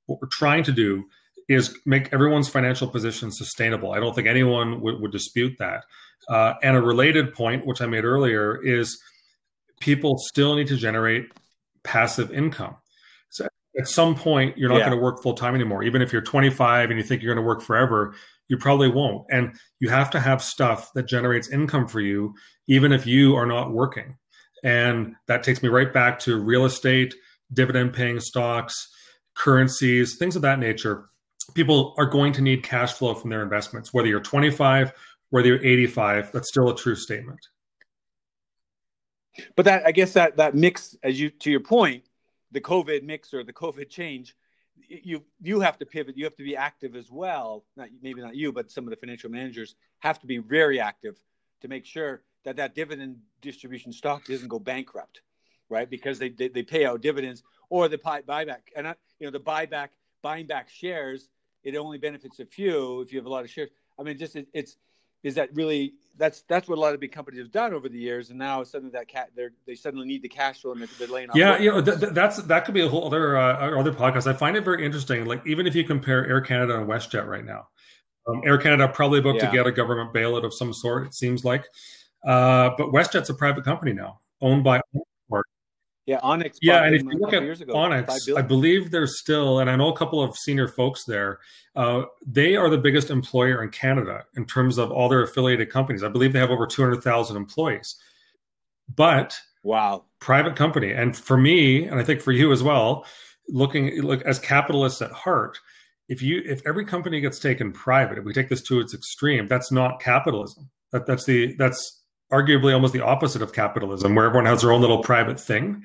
[0.07, 1.05] what we're trying to do
[1.49, 3.93] is make everyone's financial position sustainable.
[3.93, 5.85] I don't think anyone would, would dispute that.
[6.29, 8.99] Uh, and a related point which i made earlier is
[9.81, 11.33] people still need to generate
[11.83, 12.77] passive income.
[13.31, 13.47] So
[13.79, 14.87] at some point, you're not yeah.
[14.87, 15.83] going to work full time anymore.
[15.83, 18.15] Even if you're 25 and you think you're going to work forever,
[18.49, 19.27] you probably won't.
[19.31, 22.35] And you have to have stuff that generates income for you,
[22.69, 24.17] even if you are not working.
[24.63, 27.15] And that takes me right back to real estate,
[27.53, 28.89] dividend paying stocks,
[29.35, 31.11] currencies, things of that nature.
[31.55, 34.93] People are going to need cash flow from their investments, whether you're 25,
[35.31, 36.33] whether you're 85.
[36.33, 37.41] That's still a true statement.
[39.57, 42.05] But that I guess that that mix, as you to your point,
[42.53, 44.37] the COVID mix or the COVID change,
[44.89, 46.17] you you have to pivot.
[46.17, 47.65] You have to be active as well.
[47.77, 51.21] Not maybe not you, but some of the financial managers have to be very active
[51.61, 55.23] to make sure that that dividend distribution stock doesn't go bankrupt,
[55.69, 55.89] right?
[55.89, 59.41] Because they they, they pay out dividends or the buyback, and I, you know the
[59.41, 59.89] buyback
[60.23, 61.29] buying back shares.
[61.63, 63.71] It only benefits a few if you have a lot of shares.
[63.99, 64.77] I mean, just it, it's
[65.25, 67.99] is that really that's that's what a lot of big companies have done over the
[67.99, 70.89] years, and now suddenly that cat they they suddenly need the cash flow and they're,
[70.99, 71.37] they're laying off.
[71.37, 74.29] Yeah, you know th- that's that could be a whole other uh, other podcast.
[74.29, 75.25] I find it very interesting.
[75.25, 77.67] Like even if you compare Air Canada and WestJet right now,
[78.29, 79.47] um, Air Canada probably about yeah.
[79.47, 81.07] to get a government bailout of some sort.
[81.07, 81.65] It seems like,
[82.27, 84.81] uh, but WestJet's a private company now, owned by
[86.07, 86.59] yeah, Onex.
[86.61, 89.89] Yeah, and if you look at ago, Onex, I believe there's still, and I know
[89.89, 91.39] a couple of senior folks there.
[91.75, 96.03] Uh, they are the biggest employer in Canada in terms of all their affiliated companies.
[96.03, 97.97] I believe they have over 200,000 employees.
[98.95, 103.07] But wow, private company, and for me, and I think for you as well,
[103.49, 105.59] looking look as capitalists at heart.
[106.11, 109.49] If you if every company gets taken private, if we take this to its extreme,
[109.49, 110.69] that's not capitalism.
[110.93, 114.81] That, that's the that's arguably almost the opposite of capitalism, where everyone has their own
[114.81, 115.83] little private thing.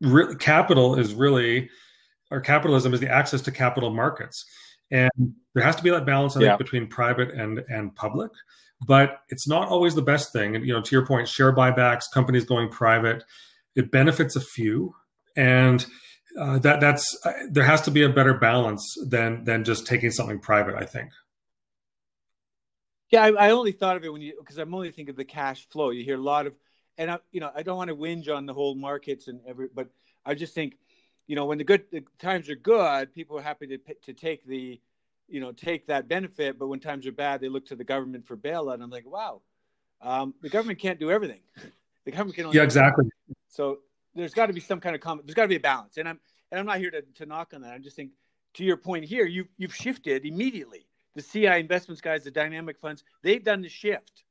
[0.00, 1.70] Re- capital is really,
[2.30, 4.44] or capitalism is the access to capital markets,
[4.90, 5.10] and
[5.54, 6.48] there has to be that balance, I yeah.
[6.50, 8.30] think, between private and and public.
[8.86, 10.56] But it's not always the best thing.
[10.56, 13.22] And you know, to your point, share buybacks, companies going private,
[13.76, 14.94] it benefits a few,
[15.36, 15.86] and
[16.38, 20.10] uh, that that's uh, there has to be a better balance than than just taking
[20.10, 20.74] something private.
[20.74, 21.10] I think.
[23.12, 25.24] Yeah, I, I only thought of it when you because I'm only thinking of the
[25.24, 25.90] cash flow.
[25.90, 26.54] You hear a lot of,
[26.96, 29.68] and I, you know, I don't want to whinge on the whole markets and every,
[29.72, 29.88] but
[30.24, 30.78] I just think,
[31.26, 34.46] you know, when the good the times are good, people are happy to to take
[34.46, 34.80] the,
[35.28, 36.58] you know, take that benefit.
[36.58, 38.74] But when times are bad, they look to the government for bailout.
[38.74, 39.42] And I'm like, wow,
[40.00, 41.40] um, the government can't do everything.
[42.06, 43.10] the government can only yeah, exactly.
[43.48, 43.80] So
[44.14, 45.98] there's got to be some kind of com- there's got to be a balance.
[45.98, 46.18] And I'm
[46.50, 47.74] and I'm not here to, to knock on that.
[47.74, 48.12] I'm just think
[48.54, 53.04] to your point here, you you've shifted immediately the CI investments guys, the dynamic funds,
[53.22, 54.24] they've done the shift.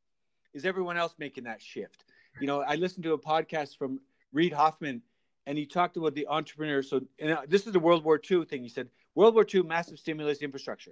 [0.53, 2.05] Is everyone else making that shift?
[2.39, 3.99] You know, I listened to a podcast from
[4.33, 5.01] Reid Hoffman,
[5.45, 6.81] and he talked about the entrepreneur.
[6.81, 8.63] So, and uh, this is the World War II thing.
[8.63, 10.91] He said, World War II, massive stimulus infrastructure.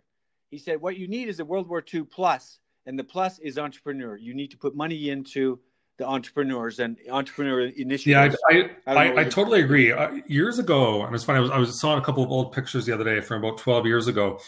[0.49, 3.57] He said, what you need is a World War II plus, and the plus is
[3.57, 4.17] entrepreneur.
[4.17, 5.59] You need to put money into
[5.97, 8.35] the entrepreneurs and entrepreneur initiatives.
[8.49, 9.91] Yeah, I I, I, I totally agree.
[9.91, 11.37] Uh, years ago, and it's funny.
[11.37, 13.57] I was I was saw a couple of old pictures the other day from about
[13.57, 14.39] twelve years ago,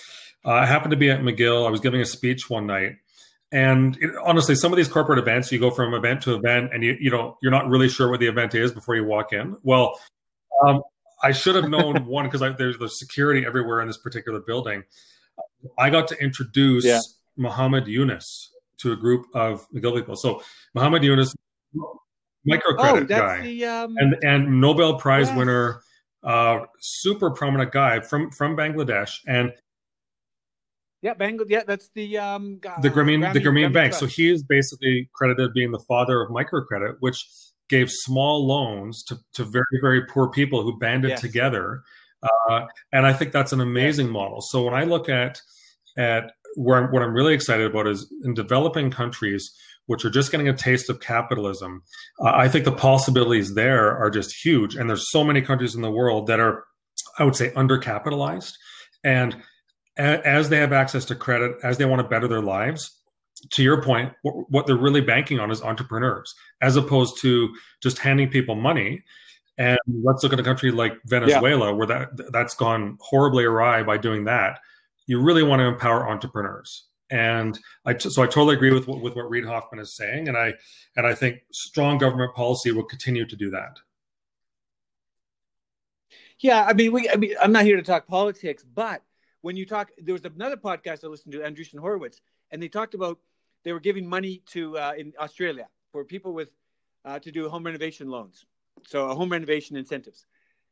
[0.45, 1.67] uh, I happened to be at McGill.
[1.67, 2.97] I was giving a speech one night,
[3.51, 6.84] and it, honestly, some of these corporate events, you go from event to event, and
[6.84, 9.56] you you know you're not really sure what the event is before you walk in.
[9.63, 9.99] Well,
[10.65, 10.82] um,
[11.23, 14.84] I should have known one because there's the security everywhere in this particular building.
[15.77, 17.01] I got to introduce yeah.
[17.38, 20.15] Muhammad Yunus to a group of McGill people.
[20.15, 20.41] So
[20.73, 21.36] Muhammad Yunus,
[22.49, 23.95] microcredit oh, guy, the, um...
[23.97, 25.38] and and Nobel Prize yes.
[25.38, 25.82] winner,
[26.23, 29.51] uh, super prominent guy from from Bangladesh, and
[31.01, 31.45] yeah, Bengal.
[31.49, 33.91] Yeah, that's the um, the Grameen, Grameen the Grameen, Grameen Bank.
[33.91, 33.99] Trust.
[33.99, 37.17] So he is basically credited being the father of microcredit, which
[37.69, 41.21] gave small loans to, to very very poor people who banded yes.
[41.21, 41.81] together.
[42.49, 44.41] Uh, and I think that's an amazing model.
[44.41, 45.41] So when I look at
[45.97, 49.51] at where I'm, what I'm really excited about is in developing countries
[49.87, 51.83] which are just getting a taste of capitalism.
[52.19, 55.81] Uh, I think the possibilities there are just huge, and there's so many countries in
[55.81, 56.63] the world that are,
[57.19, 58.53] I would say, undercapitalized.
[59.03, 59.35] And
[59.97, 63.01] as they have access to credit, as they want to better their lives,
[63.49, 68.30] to your point, what they're really banking on is entrepreneurs, as opposed to just handing
[68.30, 69.04] people money.
[69.58, 71.71] And let's look at a country like Venezuela, yeah.
[71.71, 74.60] where that that's gone horribly awry by doing that.
[75.08, 79.30] You really want to empower entrepreneurs, and I so I totally agree with with what
[79.30, 80.54] Reid Hoffman is saying, and I
[80.95, 83.77] and I think strong government policy will continue to do that.
[86.39, 87.10] Yeah, I mean, we.
[87.10, 89.04] I mean, I'm not here to talk politics, but
[89.41, 92.93] when you talk, there was another podcast I listened to, Andreessen Horowitz, and they talked
[92.93, 93.19] about
[93.63, 96.49] they were giving money to uh, in Australia for people with
[97.06, 98.45] uh, to do home renovation loans,
[98.86, 100.25] so home renovation incentives.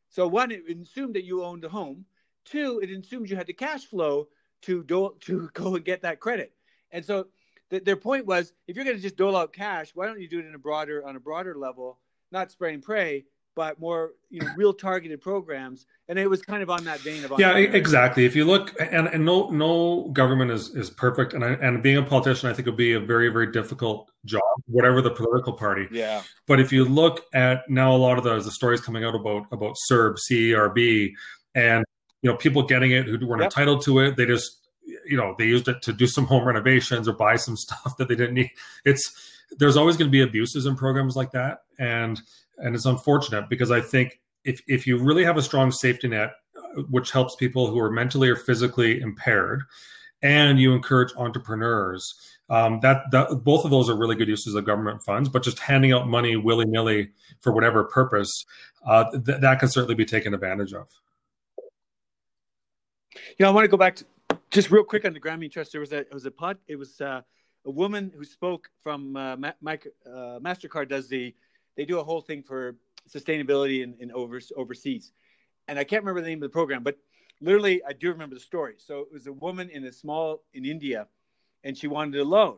[0.10, 2.06] So one, it assumed that you owned a home.
[2.46, 4.28] Two, it assumed you had the cash flow
[4.64, 6.54] to do, to go and get that credit.
[6.92, 7.28] And so
[7.70, 10.28] th- their point was, if you're going to just dole out cash, why don't you
[10.28, 12.00] do it in a broader on a broader level,
[12.32, 13.26] not spray and pray,
[13.60, 15.86] but more you know real targeted programs.
[16.08, 18.24] And it was kind of on that vein of yeah exactly.
[18.24, 21.34] If you look and, and no no government is is perfect.
[21.34, 24.42] And I, and being a politician i think would be a very very difficult job
[24.68, 25.90] whatever the political party.
[25.92, 26.22] Yeah.
[26.48, 29.48] But if you look at now a lot of the, the stories coming out about
[29.52, 31.12] about CERB CERB
[31.54, 31.84] and
[32.22, 33.52] you know people getting it who weren't yep.
[33.52, 34.58] entitled to it they just
[35.06, 38.08] you know they used it to do some home renovations or buy some stuff that
[38.08, 38.52] they didn't need.
[38.86, 41.64] It's there's always going to be abuses in programs like that.
[41.80, 42.22] And
[42.60, 46.32] and it's unfortunate because I think if if you really have a strong safety net,
[46.58, 49.64] uh, which helps people who are mentally or physically impaired,
[50.22, 52.14] and you encourage entrepreneurs,
[52.50, 55.30] um, that that both of those are really good uses of government funds.
[55.30, 58.46] But just handing out money willy nilly for whatever purpose,
[58.86, 60.88] uh, th- that can certainly be taken advantage of.
[63.38, 64.06] You know, I want to go back to
[64.52, 65.72] just real quick on the Grameen Trust.
[65.72, 67.22] There was a it was a pod, it was uh,
[67.66, 71.36] a woman who spoke from uh, uh, Mastercard does the
[71.80, 72.76] they do a whole thing for
[73.10, 75.14] sustainability in, in over, overseas.
[75.70, 76.98] And I can't remember the name of the program, but
[77.40, 78.74] literally I do remember the story.
[78.80, 81.08] So it was a woman in a small in India
[81.64, 82.58] and she wanted a loan.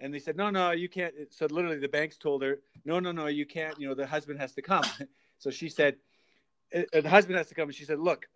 [0.00, 1.14] and they said, no, no, you can't.
[1.30, 3.80] So literally, the banks told her, no, no, no, you can't.
[3.80, 4.84] You know, the husband has to come.
[5.38, 5.96] so she said,
[6.76, 8.26] uh, uh, the husband has to come, and she said, look,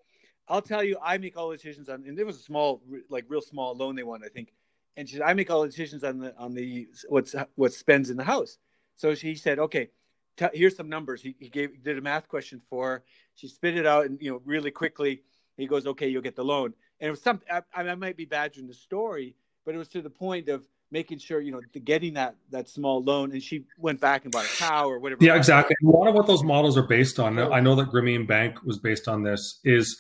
[0.49, 2.05] I'll tell you, I make all the decisions on.
[2.07, 2.81] And it was a small,
[3.11, 4.55] like real small loan they won, I think.
[4.97, 8.09] And she said, I make all the decisions on the on the what's what spends
[8.09, 8.57] in the house.
[8.97, 9.91] So she said, okay,
[10.37, 11.23] t- here's some numbers.
[11.23, 12.89] He, he gave did a math question for.
[12.89, 13.05] Her.
[13.35, 15.23] She spit it out, and you know, really quickly,
[15.57, 16.75] he goes, okay, you'll get the loan.
[17.01, 17.49] And it was something.
[17.51, 21.19] I, I might be badgering the story, but it was to the point of making
[21.19, 24.57] sure you know getting that that small loan and she went back and bought a
[24.59, 27.59] cow or whatever yeah exactly a lot of what those models are based on i
[27.59, 29.99] know that grameen bank was based on this is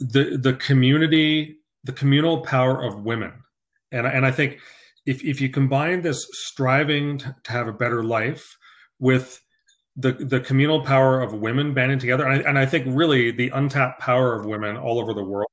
[0.00, 3.32] the the community the communal power of women
[3.92, 4.58] and and i think
[5.04, 8.56] if if you combine this striving to, to have a better life
[8.98, 9.40] with
[9.96, 12.26] the the communal power of women banding together.
[12.26, 15.50] And I, and I think really the untapped power of women all over the world.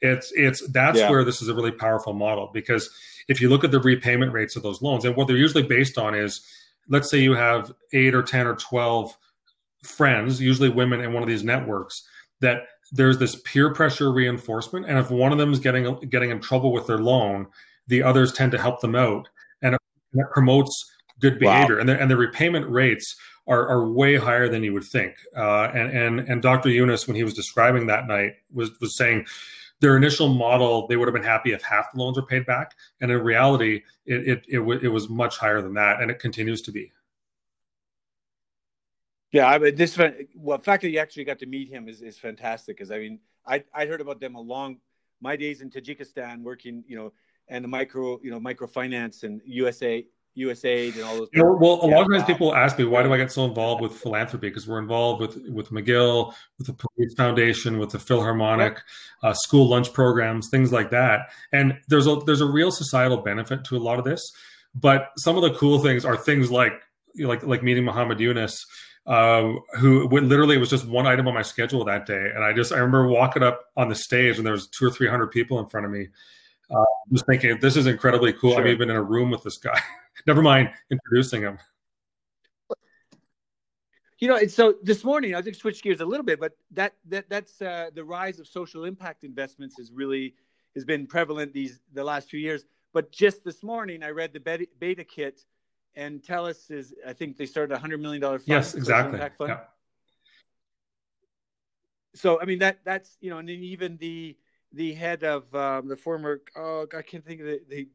[0.00, 1.10] It's it's that's yeah.
[1.10, 2.50] where this is a really powerful model.
[2.52, 2.90] Because
[3.28, 5.98] if you look at the repayment rates of those loans and what they're usually based
[5.98, 6.46] on is
[6.88, 9.16] let's say you have 8 or 10 or 12
[9.84, 12.02] friends usually women in one of these networks
[12.40, 14.86] that there's this peer pressure reinforcement.
[14.86, 17.46] And if one of them is getting getting in trouble with their loan
[17.86, 19.28] the others tend to help them out.
[19.60, 19.80] And it,
[20.14, 21.76] it promotes good behavior.
[21.76, 21.80] Wow.
[21.80, 23.16] and, the, and the repayment rates
[23.46, 27.16] are, are way higher than you would think uh, and, and and dr yunus when
[27.16, 29.26] he was describing that night was was saying
[29.82, 32.76] their initial model, they would have been happy if half the loans were paid back.
[33.00, 36.00] And in reality, it, it, it, w- it was much higher than that.
[36.00, 36.92] And it continues to be.
[39.32, 42.00] Yeah, I mean, this well, the fact that you actually got to meet him is,
[42.00, 42.76] is fantastic.
[42.76, 44.76] Because I mean, I I heard about them along
[45.20, 47.12] my days in Tajikistan, working, you know,
[47.48, 51.28] and the micro, you know, microfinance and USA USAID and all those.
[51.32, 53.44] You know, well, a lot of times people ask me why do I get so
[53.44, 54.48] involved with philanthropy?
[54.48, 58.78] Because we're involved with with McGill, with the Police Foundation, with the Philharmonic,
[59.22, 61.30] uh, school lunch programs, things like that.
[61.52, 64.22] And there's a there's a real societal benefit to a lot of this.
[64.74, 66.82] But some of the cool things are things like
[67.18, 68.64] like like meeting Muhammad Yunus.
[69.04, 72.52] Uh, who literally it was just one item on my schedule that day, and I
[72.52, 75.32] just I remember walking up on the stage and there was two or three hundred
[75.32, 76.06] people in front of me,
[76.70, 78.52] uh, just thinking this is incredibly cool.
[78.52, 78.60] Sure.
[78.60, 79.80] I'm even in a room with this guy.
[80.26, 81.58] Never mind introducing him.
[84.18, 86.94] You know, and so this morning I'll just switch gears a little bit, but that
[87.08, 90.36] that that's uh, the rise of social impact investments is really
[90.76, 92.64] has been prevalent these the last few years.
[92.92, 95.44] But just this morning I read the beta, BetaKit,
[95.96, 98.48] and TELUS is I think they started a hundred million dollar fund.
[98.48, 99.18] Yes, exactly.
[99.40, 99.60] Yeah.
[102.14, 104.36] So I mean that that's you know, and then even the
[104.72, 107.88] the head of um, the former oh I can't think of the, the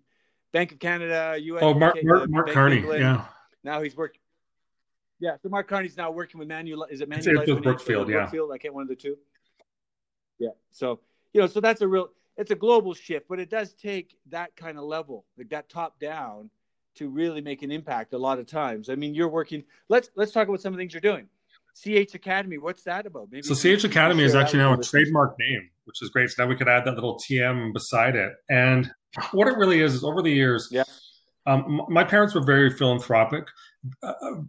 [0.51, 1.63] Bank of Canada, US.
[1.63, 2.81] Oh, Mark, Mark, uh, Mark Carney.
[2.81, 3.25] Yeah.
[3.63, 4.21] Now he's working.
[5.19, 6.83] Yeah, so Mark Carney's now working with Manuel.
[6.89, 7.41] Is it Manuel?
[7.41, 8.17] It's, Brookfield, yeah.
[8.17, 9.17] Brookfield, I can't one of the two.
[10.39, 10.49] Yeah.
[10.71, 10.99] So
[11.33, 12.09] you know, so that's a real.
[12.37, 15.99] It's a global shift, but it does take that kind of level, like that top
[15.99, 16.51] down,
[16.95, 18.13] to really make an impact.
[18.13, 19.63] A lot of times, I mean, you're working.
[19.89, 21.27] Let's let's talk about some of the things you're doing.
[21.77, 23.29] CH Academy, what's that about?
[23.31, 26.29] Maybe so CH Academy is actually now a trademark name, which is great.
[26.29, 28.33] So now we could add that little TM beside it.
[28.49, 28.91] And
[29.31, 30.83] what it really is is over the years, yeah.
[31.45, 33.47] Um, my parents were very philanthropic.
[34.03, 34.41] Uh, uh,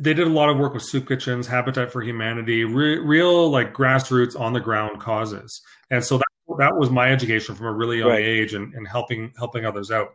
[0.00, 3.74] they did a lot of work with soup kitchens, Habitat for Humanity, re- real like
[3.74, 5.60] grassroots on the ground causes.
[5.90, 6.24] And so that
[6.58, 8.24] that was my education from a really young right.
[8.24, 10.14] age and, and helping helping others out.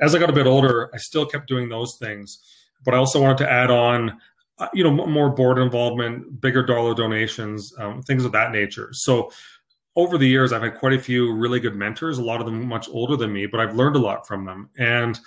[0.00, 2.40] As I got a bit older, I still kept doing those things,
[2.84, 4.20] but I also wanted to add on
[4.58, 9.28] uh, you know more board involvement bigger dollar donations um, things of that nature so
[9.96, 12.66] over the years i've had quite a few really good mentors a lot of them
[12.66, 14.68] much older than me but i've learned a lot from them.
[14.78, 15.18] And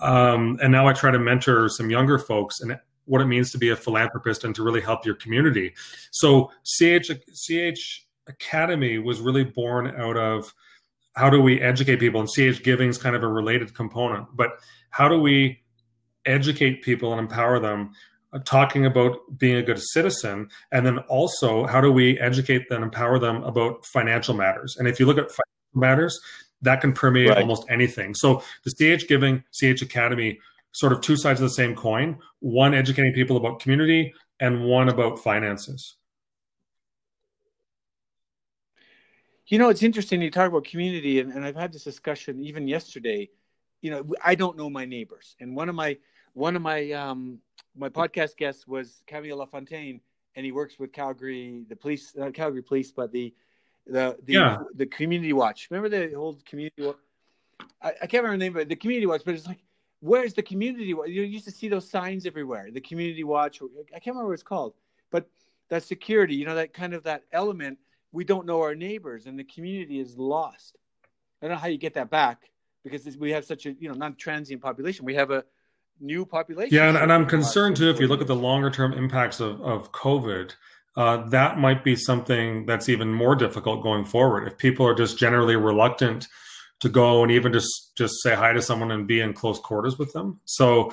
[0.00, 2.78] um, and now i try to mentor some younger folks and
[3.08, 5.74] what it means to be a philanthropist and to really help your community.
[6.10, 10.52] So ch ch academy was really born out of
[11.16, 14.50] how do we educate people and ch giving is kind of a related component but
[14.90, 15.58] how do we
[16.26, 17.90] educate people and empower them
[18.44, 23.18] talking about being a good citizen and then also how do we educate and empower
[23.18, 24.76] them about financial matters?
[24.78, 26.20] And if you look at financial matters
[26.62, 27.38] that can permeate right.
[27.38, 28.14] almost anything.
[28.14, 30.38] So the ch giving ch academy
[30.72, 34.88] sort of two sides of the same coin one educating people about community and one
[34.88, 35.96] about finances.
[39.46, 42.68] You know it's interesting you talk about community and, and i've had this discussion even
[42.68, 43.30] yesterday.
[43.80, 45.98] You know i don't know my neighbors and one of my
[46.34, 47.38] one of my um,
[47.78, 50.00] my podcast guest was Camille Lafontaine,
[50.34, 53.32] and he works with Calgary, the police, not Calgary Police, but the
[53.86, 54.58] the the, yeah.
[54.74, 55.68] the Community Watch.
[55.70, 56.96] Remember the old Community Watch?
[57.82, 59.22] I, I, can't remember the name, but the Community Watch.
[59.24, 59.62] But it's like,
[60.00, 61.08] where's the Community Watch?
[61.08, 62.70] You used to see those signs everywhere.
[62.70, 63.62] The Community Watch.
[63.62, 64.74] I can't remember what it's called,
[65.10, 65.28] but
[65.70, 66.34] that security.
[66.34, 67.78] You know, that kind of that element.
[68.10, 70.78] We don't know our neighbors, and the community is lost.
[71.42, 72.50] I don't know how you get that back,
[72.82, 75.04] because we have such a you know non transient population.
[75.04, 75.44] We have a
[76.00, 76.74] new population.
[76.74, 77.90] Yeah, and, and I'm concerned too.
[77.90, 80.52] If you look at the longer term impacts of of COVID,
[80.96, 84.46] uh, that might be something that's even more difficult going forward.
[84.46, 86.26] If people are just generally reluctant
[86.80, 89.98] to go and even just just say hi to someone and be in close quarters
[89.98, 90.40] with them.
[90.44, 90.92] So,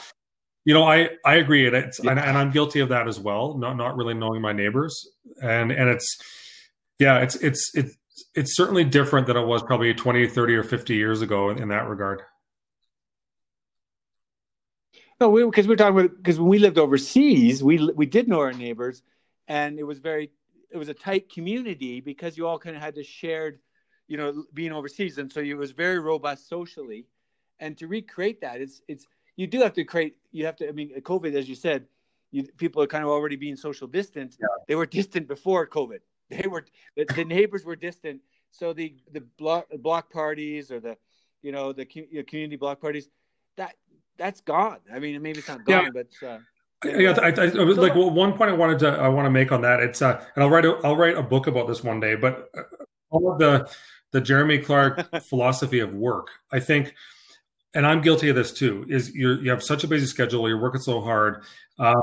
[0.63, 2.11] you know, I I agree, and it's yeah.
[2.11, 3.57] and, and I'm guilty of that as well.
[3.57, 5.07] Not not really knowing my neighbors,
[5.41, 6.17] and and it's
[6.99, 7.95] yeah, it's it's it's
[8.33, 11.67] it's certainly different than it was probably 20, 30, or 50 years ago in, in
[11.69, 12.21] that regard.
[15.19, 18.39] No, because we, are talking about because when we lived overseas, we we did know
[18.39, 19.01] our neighbors,
[19.47, 20.31] and it was very
[20.71, 23.59] it was a tight community because you all kind of had this shared,
[24.07, 27.07] you know, being overseas, and so it was very robust socially,
[27.59, 29.07] and to recreate that, it's it's
[29.37, 30.17] you do have to create.
[30.31, 30.67] You have to.
[30.67, 31.85] I mean, COVID, as you said,
[32.31, 34.35] you, people are kind of already being social distant.
[34.39, 34.47] Yeah.
[34.67, 35.99] They were distant before COVID.
[36.27, 36.65] They were
[36.97, 40.97] the, the neighbors were distant, so the the block block parties or the
[41.43, 43.09] you know the community block parties
[44.17, 44.77] that's gone.
[44.93, 46.03] I mean, maybe it's not gone, yeah.
[46.21, 46.27] but.
[46.27, 46.39] Uh,
[46.83, 49.51] yeah, I, I, I, like well, one point I wanted to I want to make
[49.51, 49.79] on that.
[49.79, 52.15] It's uh, and I'll write a, I'll write a book about this one day.
[52.15, 52.61] But uh,
[53.09, 53.69] all of the
[54.11, 56.93] the Jeremy Clark philosophy of work, I think,
[57.73, 58.85] and I'm guilty of this too.
[58.87, 61.43] Is you you have such a busy schedule, you're working so hard.
[61.79, 61.95] Uh,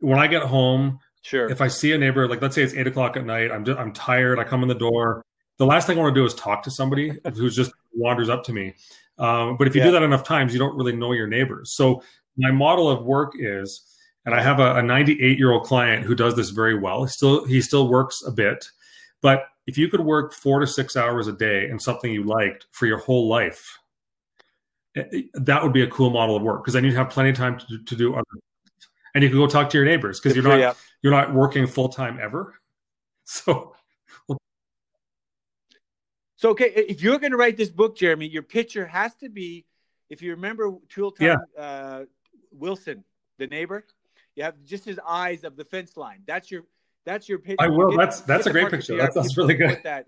[0.00, 2.86] when I get home, sure, if I see a neighbor, like let's say it's eight
[2.86, 4.38] o'clock at night, I'm just, I'm tired.
[4.38, 5.24] I come in the door.
[5.58, 8.44] The last thing I want to do is talk to somebody who's just wanders up
[8.44, 8.74] to me.
[9.18, 9.88] Um, but if you yeah.
[9.88, 11.72] do that enough times, you don't really know your neighbors.
[11.72, 12.02] So
[12.36, 13.82] my model of work is,
[14.24, 17.04] and I have a 98 year old client who does this very well.
[17.04, 18.68] He still he still works a bit,
[19.20, 22.66] but if you could work four to six hours a day in something you liked
[22.72, 23.78] for your whole life,
[24.96, 27.30] eh, eh, that would be a cool model of work because then you'd have plenty
[27.30, 28.24] of time to, to do other,
[29.14, 31.88] and you can go talk to your neighbors because you're not you're not working full
[31.88, 32.54] time ever.
[33.30, 33.74] So
[36.38, 39.66] so, okay, if you're going to write this book, Jeremy, your picture has to be,
[40.08, 41.60] if you remember Tool Time yeah.
[41.60, 42.04] uh,
[42.52, 43.02] Wilson,
[43.38, 43.84] the neighbor,
[44.36, 46.22] you have just his eyes of the fence line.
[46.26, 46.62] That's your
[47.04, 47.64] that's your picture.
[47.64, 47.96] I will.
[47.96, 48.96] That's that's a great picture.
[48.96, 49.80] That sounds really good.
[49.82, 50.04] That.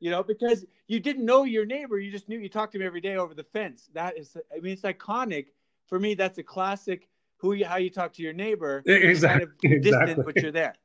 [0.00, 2.86] you know, because you didn't know your neighbor, you just knew you talked to him
[2.86, 3.90] every day over the fence.
[3.92, 5.48] That is, I mean, it's iconic
[5.84, 6.14] for me.
[6.14, 7.10] That's a classic.
[7.36, 9.46] Who you, how you talk to your neighbor, exactly.
[9.62, 10.24] kind of distant, exactly.
[10.24, 10.76] but you're there.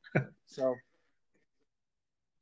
[0.48, 0.76] So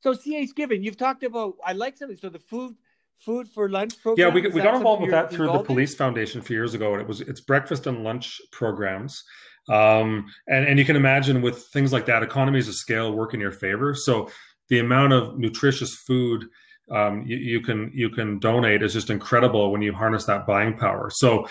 [0.01, 1.55] so CA's Given, you've talked about.
[1.65, 2.17] I like something.
[2.17, 2.75] So the food,
[3.19, 4.27] food for lunch program.
[4.27, 5.97] Yeah, we, we got involved with that through the Police in?
[5.97, 9.23] Foundation a few years ago, and it was it's breakfast and lunch programs.
[9.67, 13.39] Um, and and you can imagine with things like that, economies of scale work in
[13.39, 13.95] your favor.
[13.95, 14.29] So
[14.69, 16.45] the amount of nutritious food
[16.91, 20.77] um, you, you, can you can donate is just incredible when you harness that buying
[20.77, 21.09] power.
[21.09, 21.47] So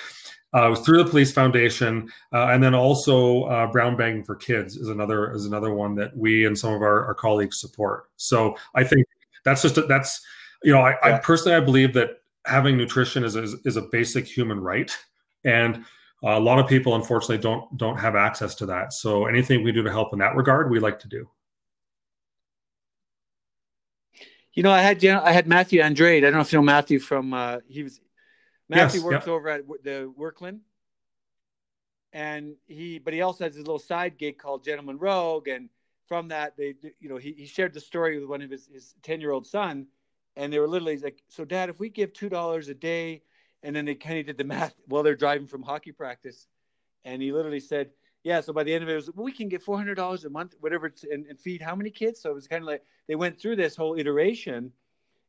[0.54, 4.36] uh, it was through the Police Foundation, uh, and then also uh, Brown Bagging for
[4.36, 8.04] Kids is another is another one that we and some of our, our colleagues support.
[8.16, 9.06] So I think
[9.44, 10.24] that's just a, that's
[10.62, 11.16] you know I, yeah.
[11.16, 14.96] I, personally I believe that having nutrition is, is, is a basic human right,
[15.44, 15.84] and
[16.22, 18.92] a lot of people unfortunately don't don't have access to that.
[18.92, 21.28] So anything we do to help in that regard, we like to do.
[24.52, 26.24] You know, I had you know, I had Matthew Andrade.
[26.24, 28.00] I don't know if you know Matthew from uh, he was
[28.74, 30.60] Matthew yes, works over at the Workland,
[32.12, 35.68] and he, but he also has his little side gig called Gentleman Rogue, and
[36.06, 38.94] from that, they, you know, he, he shared the story with one of his his
[39.02, 39.86] ten year old son,
[40.36, 43.22] and they were literally like, "So, Dad, if we give two dollars a day,"
[43.62, 46.46] and then they kind of did the math while they're driving from hockey practice,
[47.04, 47.90] and he literally said,
[48.22, 49.96] "Yeah." So by the end of it, it was well, we can get four hundred
[49.96, 52.20] dollars a month, whatever, and, and feed how many kids?
[52.20, 54.72] So it was kind of like they went through this whole iteration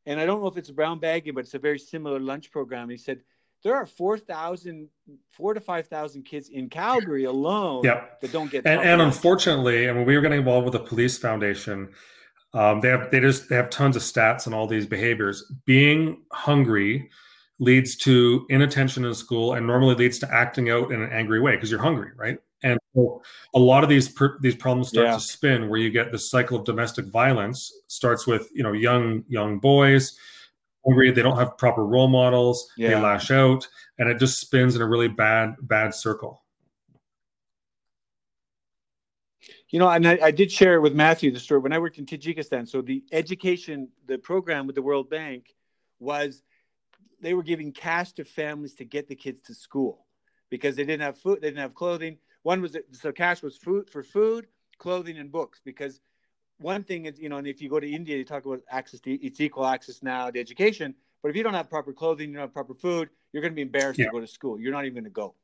[0.05, 2.89] and I don't know if it's brown bagging, but it's a very similar lunch program.
[2.89, 3.21] He said
[3.65, 4.87] there are 4,000,
[5.31, 8.21] four to 5,000 kids in Calgary alone yep.
[8.21, 8.63] that don't get.
[8.63, 11.89] And, and unfortunately, I mean, we were getting involved with the police foundation.
[12.53, 15.51] Um, they have they just they have tons of stats on all these behaviors.
[15.65, 17.09] Being hungry
[17.57, 21.55] leads to inattention in school, and normally leads to acting out in an angry way
[21.55, 22.37] because you're hungry, right?
[22.61, 23.23] And so
[23.55, 25.13] a lot of these per, these problems start yeah.
[25.15, 29.23] to spin where you get this cycle of domestic violence starts with you know young
[29.27, 30.15] young boys
[30.85, 32.89] hungry they don't have proper role models yeah.
[32.89, 33.67] they lash out
[33.97, 36.43] and it just spins in a really bad bad circle
[39.69, 42.05] you know and I, I did share with matthew the story when i worked in
[42.05, 45.55] tajikistan so the education the program with the world bank
[45.99, 46.43] was
[47.21, 50.05] they were giving cash to families to get the kids to school
[50.49, 53.89] because they didn't have food they didn't have clothing one was so cash was food
[53.89, 54.45] for food,
[54.77, 55.61] clothing, and books.
[55.65, 55.99] Because
[56.59, 58.99] one thing is, you know, and if you go to India, you talk about access
[59.01, 60.95] to it's equal access now to education.
[61.21, 63.55] But if you don't have proper clothing, you don't have proper food, you're going to
[63.55, 64.05] be embarrassed yeah.
[64.05, 64.59] to go to school.
[64.59, 65.35] You're not even going to go.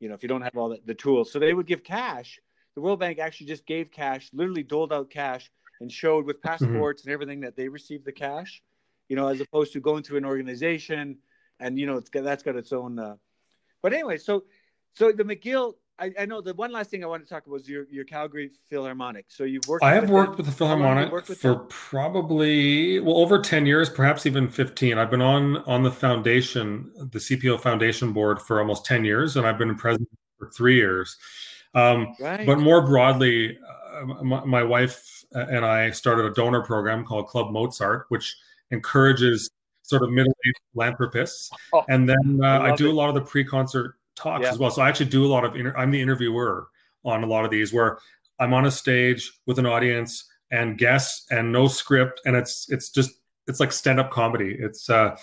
[0.00, 1.30] You know, if you don't have all the, the tools.
[1.30, 2.38] So they would give cash.
[2.74, 6.48] The World Bank actually just gave cash, literally doled out cash, and showed with mm-hmm.
[6.48, 7.10] passports mm-hmm.
[7.10, 8.62] and everything that they received the cash.
[9.08, 11.18] you know, as opposed to going through an organization
[11.60, 12.98] and you know it's got, that's got its own.
[12.98, 13.16] Uh...
[13.82, 14.44] But anyway, so
[14.94, 17.52] so the McGill I, I, know the one last thing I want to talk about
[17.52, 19.26] was your, your Calgary Philharmonic.
[19.28, 19.84] So you've worked.
[19.84, 20.38] I have worked them?
[20.38, 21.66] with the Philharmonic with for them?
[21.68, 24.98] probably well over ten years, perhaps even fifteen.
[24.98, 29.46] I've been on on the foundation, the CPO Foundation board for almost ten years, and
[29.46, 31.16] I've been president for three years.
[31.74, 32.46] Um, right.
[32.46, 33.58] But more broadly,
[33.92, 38.36] uh, my, my, wife and I started a donor program called Club Mozart, which
[38.70, 39.50] encourages
[39.82, 41.50] sort of middle-aged philanthropists.
[41.72, 42.92] Oh, and then uh, I, I, do it.
[42.92, 44.50] a lot of the pre-concert talks yeah.
[44.50, 44.70] as well.
[44.70, 46.68] So I actually do a lot of inter- I'm the interviewer
[47.04, 47.98] on a lot of these where
[48.40, 52.90] I'm on a stage with an audience and guests and no script and it's it's
[52.90, 53.10] just
[53.46, 54.56] it's like stand-up comedy.
[54.58, 55.16] It's uh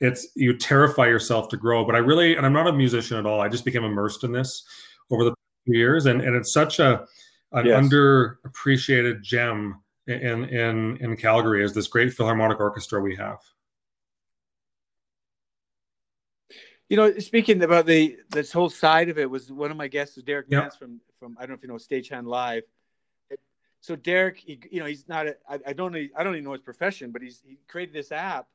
[0.00, 1.84] it's you terrify yourself to grow.
[1.84, 3.40] But I really and I'm not a musician at all.
[3.40, 4.64] I just became immersed in this
[5.10, 5.34] over the
[5.66, 7.04] years and and it's such a
[7.52, 7.82] an yes.
[7.82, 13.38] underappreciated gem in in in Calgary is this great philharmonic orchestra we have.
[16.88, 20.16] You know, speaking about the this whole side of it was one of my guests
[20.16, 20.62] is Derek yep.
[20.62, 22.62] Nance from from I don't know if you know Stagehand Live.
[23.80, 26.52] So Derek, he, you know, he's not a, I, I don't I don't even know
[26.52, 28.46] his profession, but he's he created this app,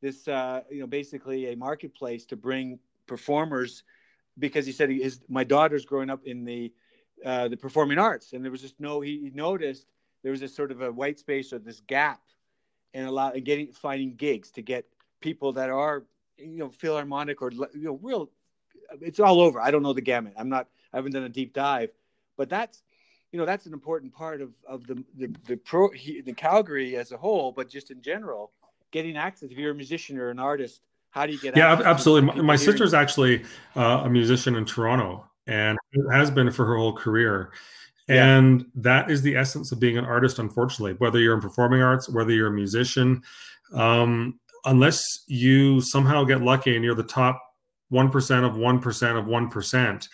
[0.00, 3.82] this uh, you know, basically a marketplace to bring performers
[4.38, 6.72] because he said he, his my daughter's growing up in the
[7.24, 9.00] uh, the performing arts, and there was just no.
[9.00, 9.86] He, noticed
[10.22, 12.20] there was this sort of a white space or this gap,
[12.94, 14.86] and a lot of getting finding gigs to get
[15.20, 16.04] people that are
[16.40, 18.30] you know philharmonic or you know real
[19.00, 19.60] it's all over.
[19.60, 20.34] I don't know the gamut.
[20.36, 21.90] I'm not i haven't done a deep dive
[22.40, 22.82] but that's
[23.32, 27.12] you know that's an important part of of the the, the pro the calgary as
[27.12, 28.50] a whole but just in general
[28.90, 29.50] getting access.
[29.50, 30.80] If you're a musician or an artist
[31.10, 32.34] how do you get yeah absolutely.
[32.34, 33.44] my, my sister's actually
[33.76, 35.78] uh, a musician in toronto and
[36.10, 37.52] has been for her whole career.
[38.08, 38.66] And yeah.
[38.76, 42.32] that is the essence of being an artist unfortunately whether you're in performing arts whether
[42.32, 43.22] you're a musician.
[43.74, 47.40] Um, unless you somehow get lucky and you're the top
[47.92, 50.08] 1% of 1% of 1%,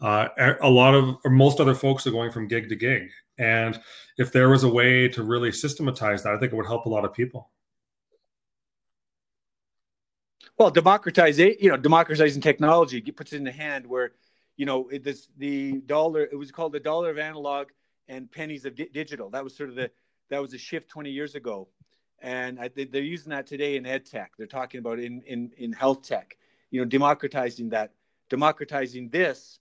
[0.00, 0.28] uh,
[0.62, 3.10] a lot of, or most other folks are going from gig to gig.
[3.38, 3.78] And
[4.18, 6.88] if there was a way to really systematize that, I think it would help a
[6.88, 7.50] lot of people.
[10.58, 14.12] Well, democratizing, you know, democratizing technology puts it in the hand where,
[14.56, 17.68] you know, it, this, the dollar, it was called the dollar of analog
[18.08, 19.30] and pennies of di- digital.
[19.30, 19.90] That was sort of the,
[20.28, 21.68] that was a shift 20 years ago
[22.20, 24.32] and I, they're using that today in ed tech.
[24.36, 26.36] They're talking about in, in, in health tech,
[26.70, 27.92] you know, democratizing that,
[28.28, 29.58] democratizing this,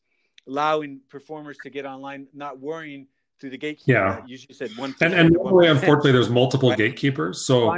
[0.47, 3.07] allowing performers to get online, not worrying
[3.39, 3.91] through the gatekeeper.
[3.91, 4.93] Yeah, you said one.
[5.01, 6.78] And, and unfortunately, there's multiple right.
[6.78, 7.74] gatekeepers, so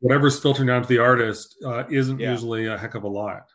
[0.00, 2.30] whatever's filtering down to the artist uh, isn't yeah.
[2.30, 3.50] usually a heck of a lot.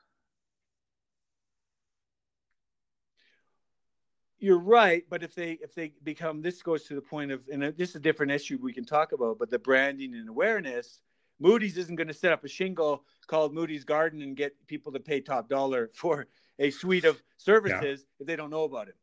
[4.41, 7.63] You're right but if they if they become this goes to the point of and
[7.63, 10.99] uh, this is a different issue we can talk about but the branding and awareness
[11.39, 14.99] moody's isn't going to set up a shingle called moody's garden and get people to
[14.99, 16.27] pay top dollar for
[16.61, 18.21] a suite of services yeah.
[18.21, 18.95] if they don't know about it.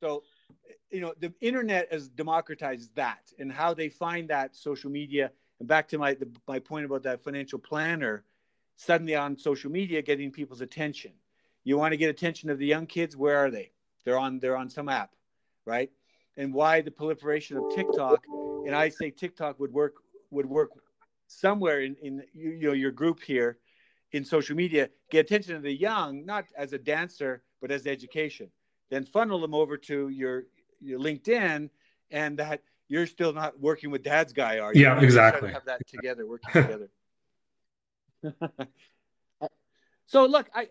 [0.00, 0.24] So
[0.90, 5.68] you know the internet has democratized that and how they find that social media and
[5.68, 8.24] back to my the, my point about that financial planner
[8.76, 11.12] suddenly on social media getting people's attention.
[11.62, 13.70] You want to get attention of the young kids where are they
[14.04, 15.10] they're on they're on some app,
[15.64, 15.90] right?
[16.36, 18.24] And why the proliferation of TikTok?
[18.66, 19.94] And I say TikTok would work
[20.30, 20.70] would work
[21.26, 23.58] somewhere in in you, you know your group here
[24.12, 24.90] in social media.
[25.10, 28.50] Get attention of the young, not as a dancer, but as education.
[28.90, 30.44] Then funnel them over to your
[30.80, 31.70] your LinkedIn,
[32.10, 34.82] and that you're still not working with Dad's guy, are you?
[34.82, 35.52] Yeah, exactly.
[35.52, 36.90] Have that together, working together.
[40.06, 40.68] so look, I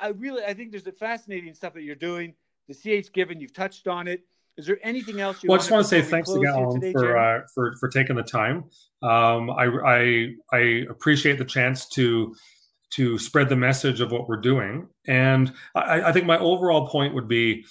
[0.00, 2.34] I really I think there's a fascinating stuff that you're doing
[2.68, 4.22] the CH Giving, you've touched on it.
[4.56, 7.16] Is there anything else you well, I just want to say thanks again today, for,
[7.16, 8.64] uh, for for taking the time.
[9.02, 10.58] Um, I, I I
[10.90, 12.34] appreciate the chance to
[12.90, 17.14] to spread the message of what we're doing, and I, I think my overall point
[17.14, 17.64] would be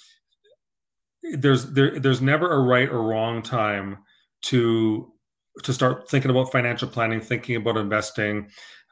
[1.34, 3.98] there's there, there's never a right or wrong time
[4.44, 5.12] to
[5.64, 8.48] to start thinking about financial planning, thinking about investing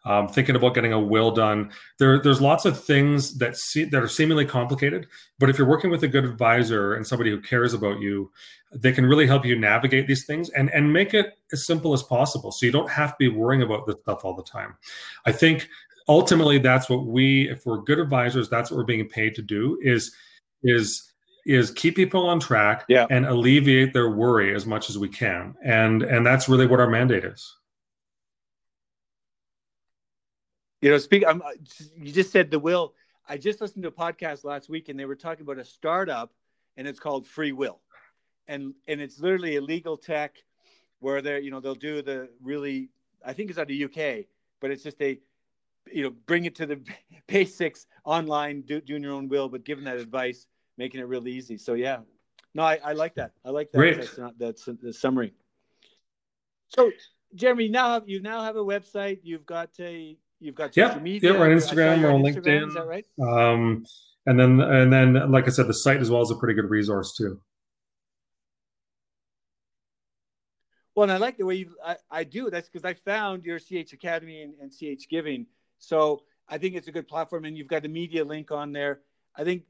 [0.07, 1.70] um, thinking about getting a will done.
[1.98, 5.90] There, there's lots of things that see, that are seemingly complicated, but if you're working
[5.90, 8.30] with a good advisor and somebody who cares about you,
[8.72, 12.02] they can really help you navigate these things and and make it as simple as
[12.02, 14.76] possible, so you don't have to be worrying about this stuff all the time.
[15.26, 15.68] I think
[16.09, 19.78] ultimately that's what we, if we're good advisors, that's what we're being paid to do
[19.82, 20.14] is
[20.62, 21.12] is
[21.46, 23.07] is keep people on track yeah.
[23.09, 26.90] and alleviate their worry as much as we can and and that's really what our
[26.90, 27.57] mandate is
[30.87, 31.24] You know, speak.
[31.26, 31.43] I'm,
[31.97, 32.95] you just said the will.
[33.28, 36.32] I just listened to a podcast last week, and they were talking about a startup,
[36.76, 37.80] and it's called Free Will,
[38.47, 40.37] and and it's literally a legal tech
[41.01, 42.89] where they're you know they'll do the really
[43.24, 44.26] I think it's out of the UK,
[44.61, 45.18] but it's just a
[45.91, 46.80] you know bring it to the
[47.26, 50.47] basics online do, doing your own will but giving that advice
[50.78, 51.99] making it really easy so yeah
[52.55, 53.99] no i, I like that i like that Great.
[53.99, 55.32] that's, not, that's the summary
[56.66, 56.91] so
[57.37, 61.32] jeremy now have you now have a website you've got a you've got yeah media
[61.32, 63.84] yeah we're on instagram we're on Instagram, linkedin is that right um,
[64.26, 66.68] and then and then like i said the site as well is a pretty good
[66.68, 67.41] resource too
[70.97, 72.49] Well, and I like the way you, I, I do.
[72.49, 75.47] That's because I found your CH Academy and, and CH Giving.
[75.78, 79.01] So I think it's a good platform, and you've got a media link on there.
[79.37, 79.64] I think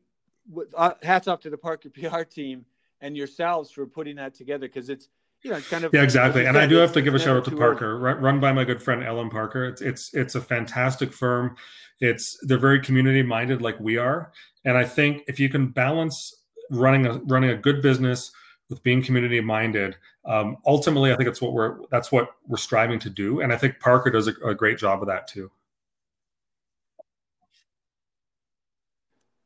[0.48, 2.64] with, uh, hats off to the Parker PR team
[3.00, 5.08] and yourselves for putting that together because it's
[5.46, 6.44] you know kind of yeah exactly.
[6.44, 7.76] And i do have to give a shout out to too early.
[7.76, 9.64] parker run, run by my good friend ellen parker.
[9.64, 11.56] It's it's it's a fantastic firm.
[12.00, 14.32] It's they're very community minded like we are.
[14.64, 16.34] And i think if you can balance
[16.70, 18.32] running a running a good business
[18.68, 22.98] with being community minded um, ultimately i think it's what we're that's what we're striving
[22.98, 23.40] to do.
[23.40, 25.50] And i think parker does a, a great job of that too.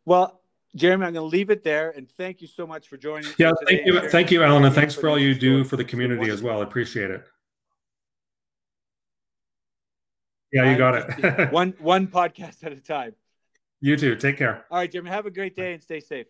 [0.06, 0.39] Well,
[0.76, 3.26] Jeremy, I'm going to leave it there, and thank you so much for joining.
[3.26, 3.94] us yeah thank you.
[3.94, 6.60] Sharing thank you alan and thanks for all you do for the community as well.
[6.60, 7.24] i appreciate it.
[10.52, 11.52] Yeah you got it.
[11.52, 13.14] one one podcast at a time.
[13.80, 14.16] you too.
[14.16, 14.64] Take care.
[14.70, 16.26] All right, Jeremy, have a great day and stay safe.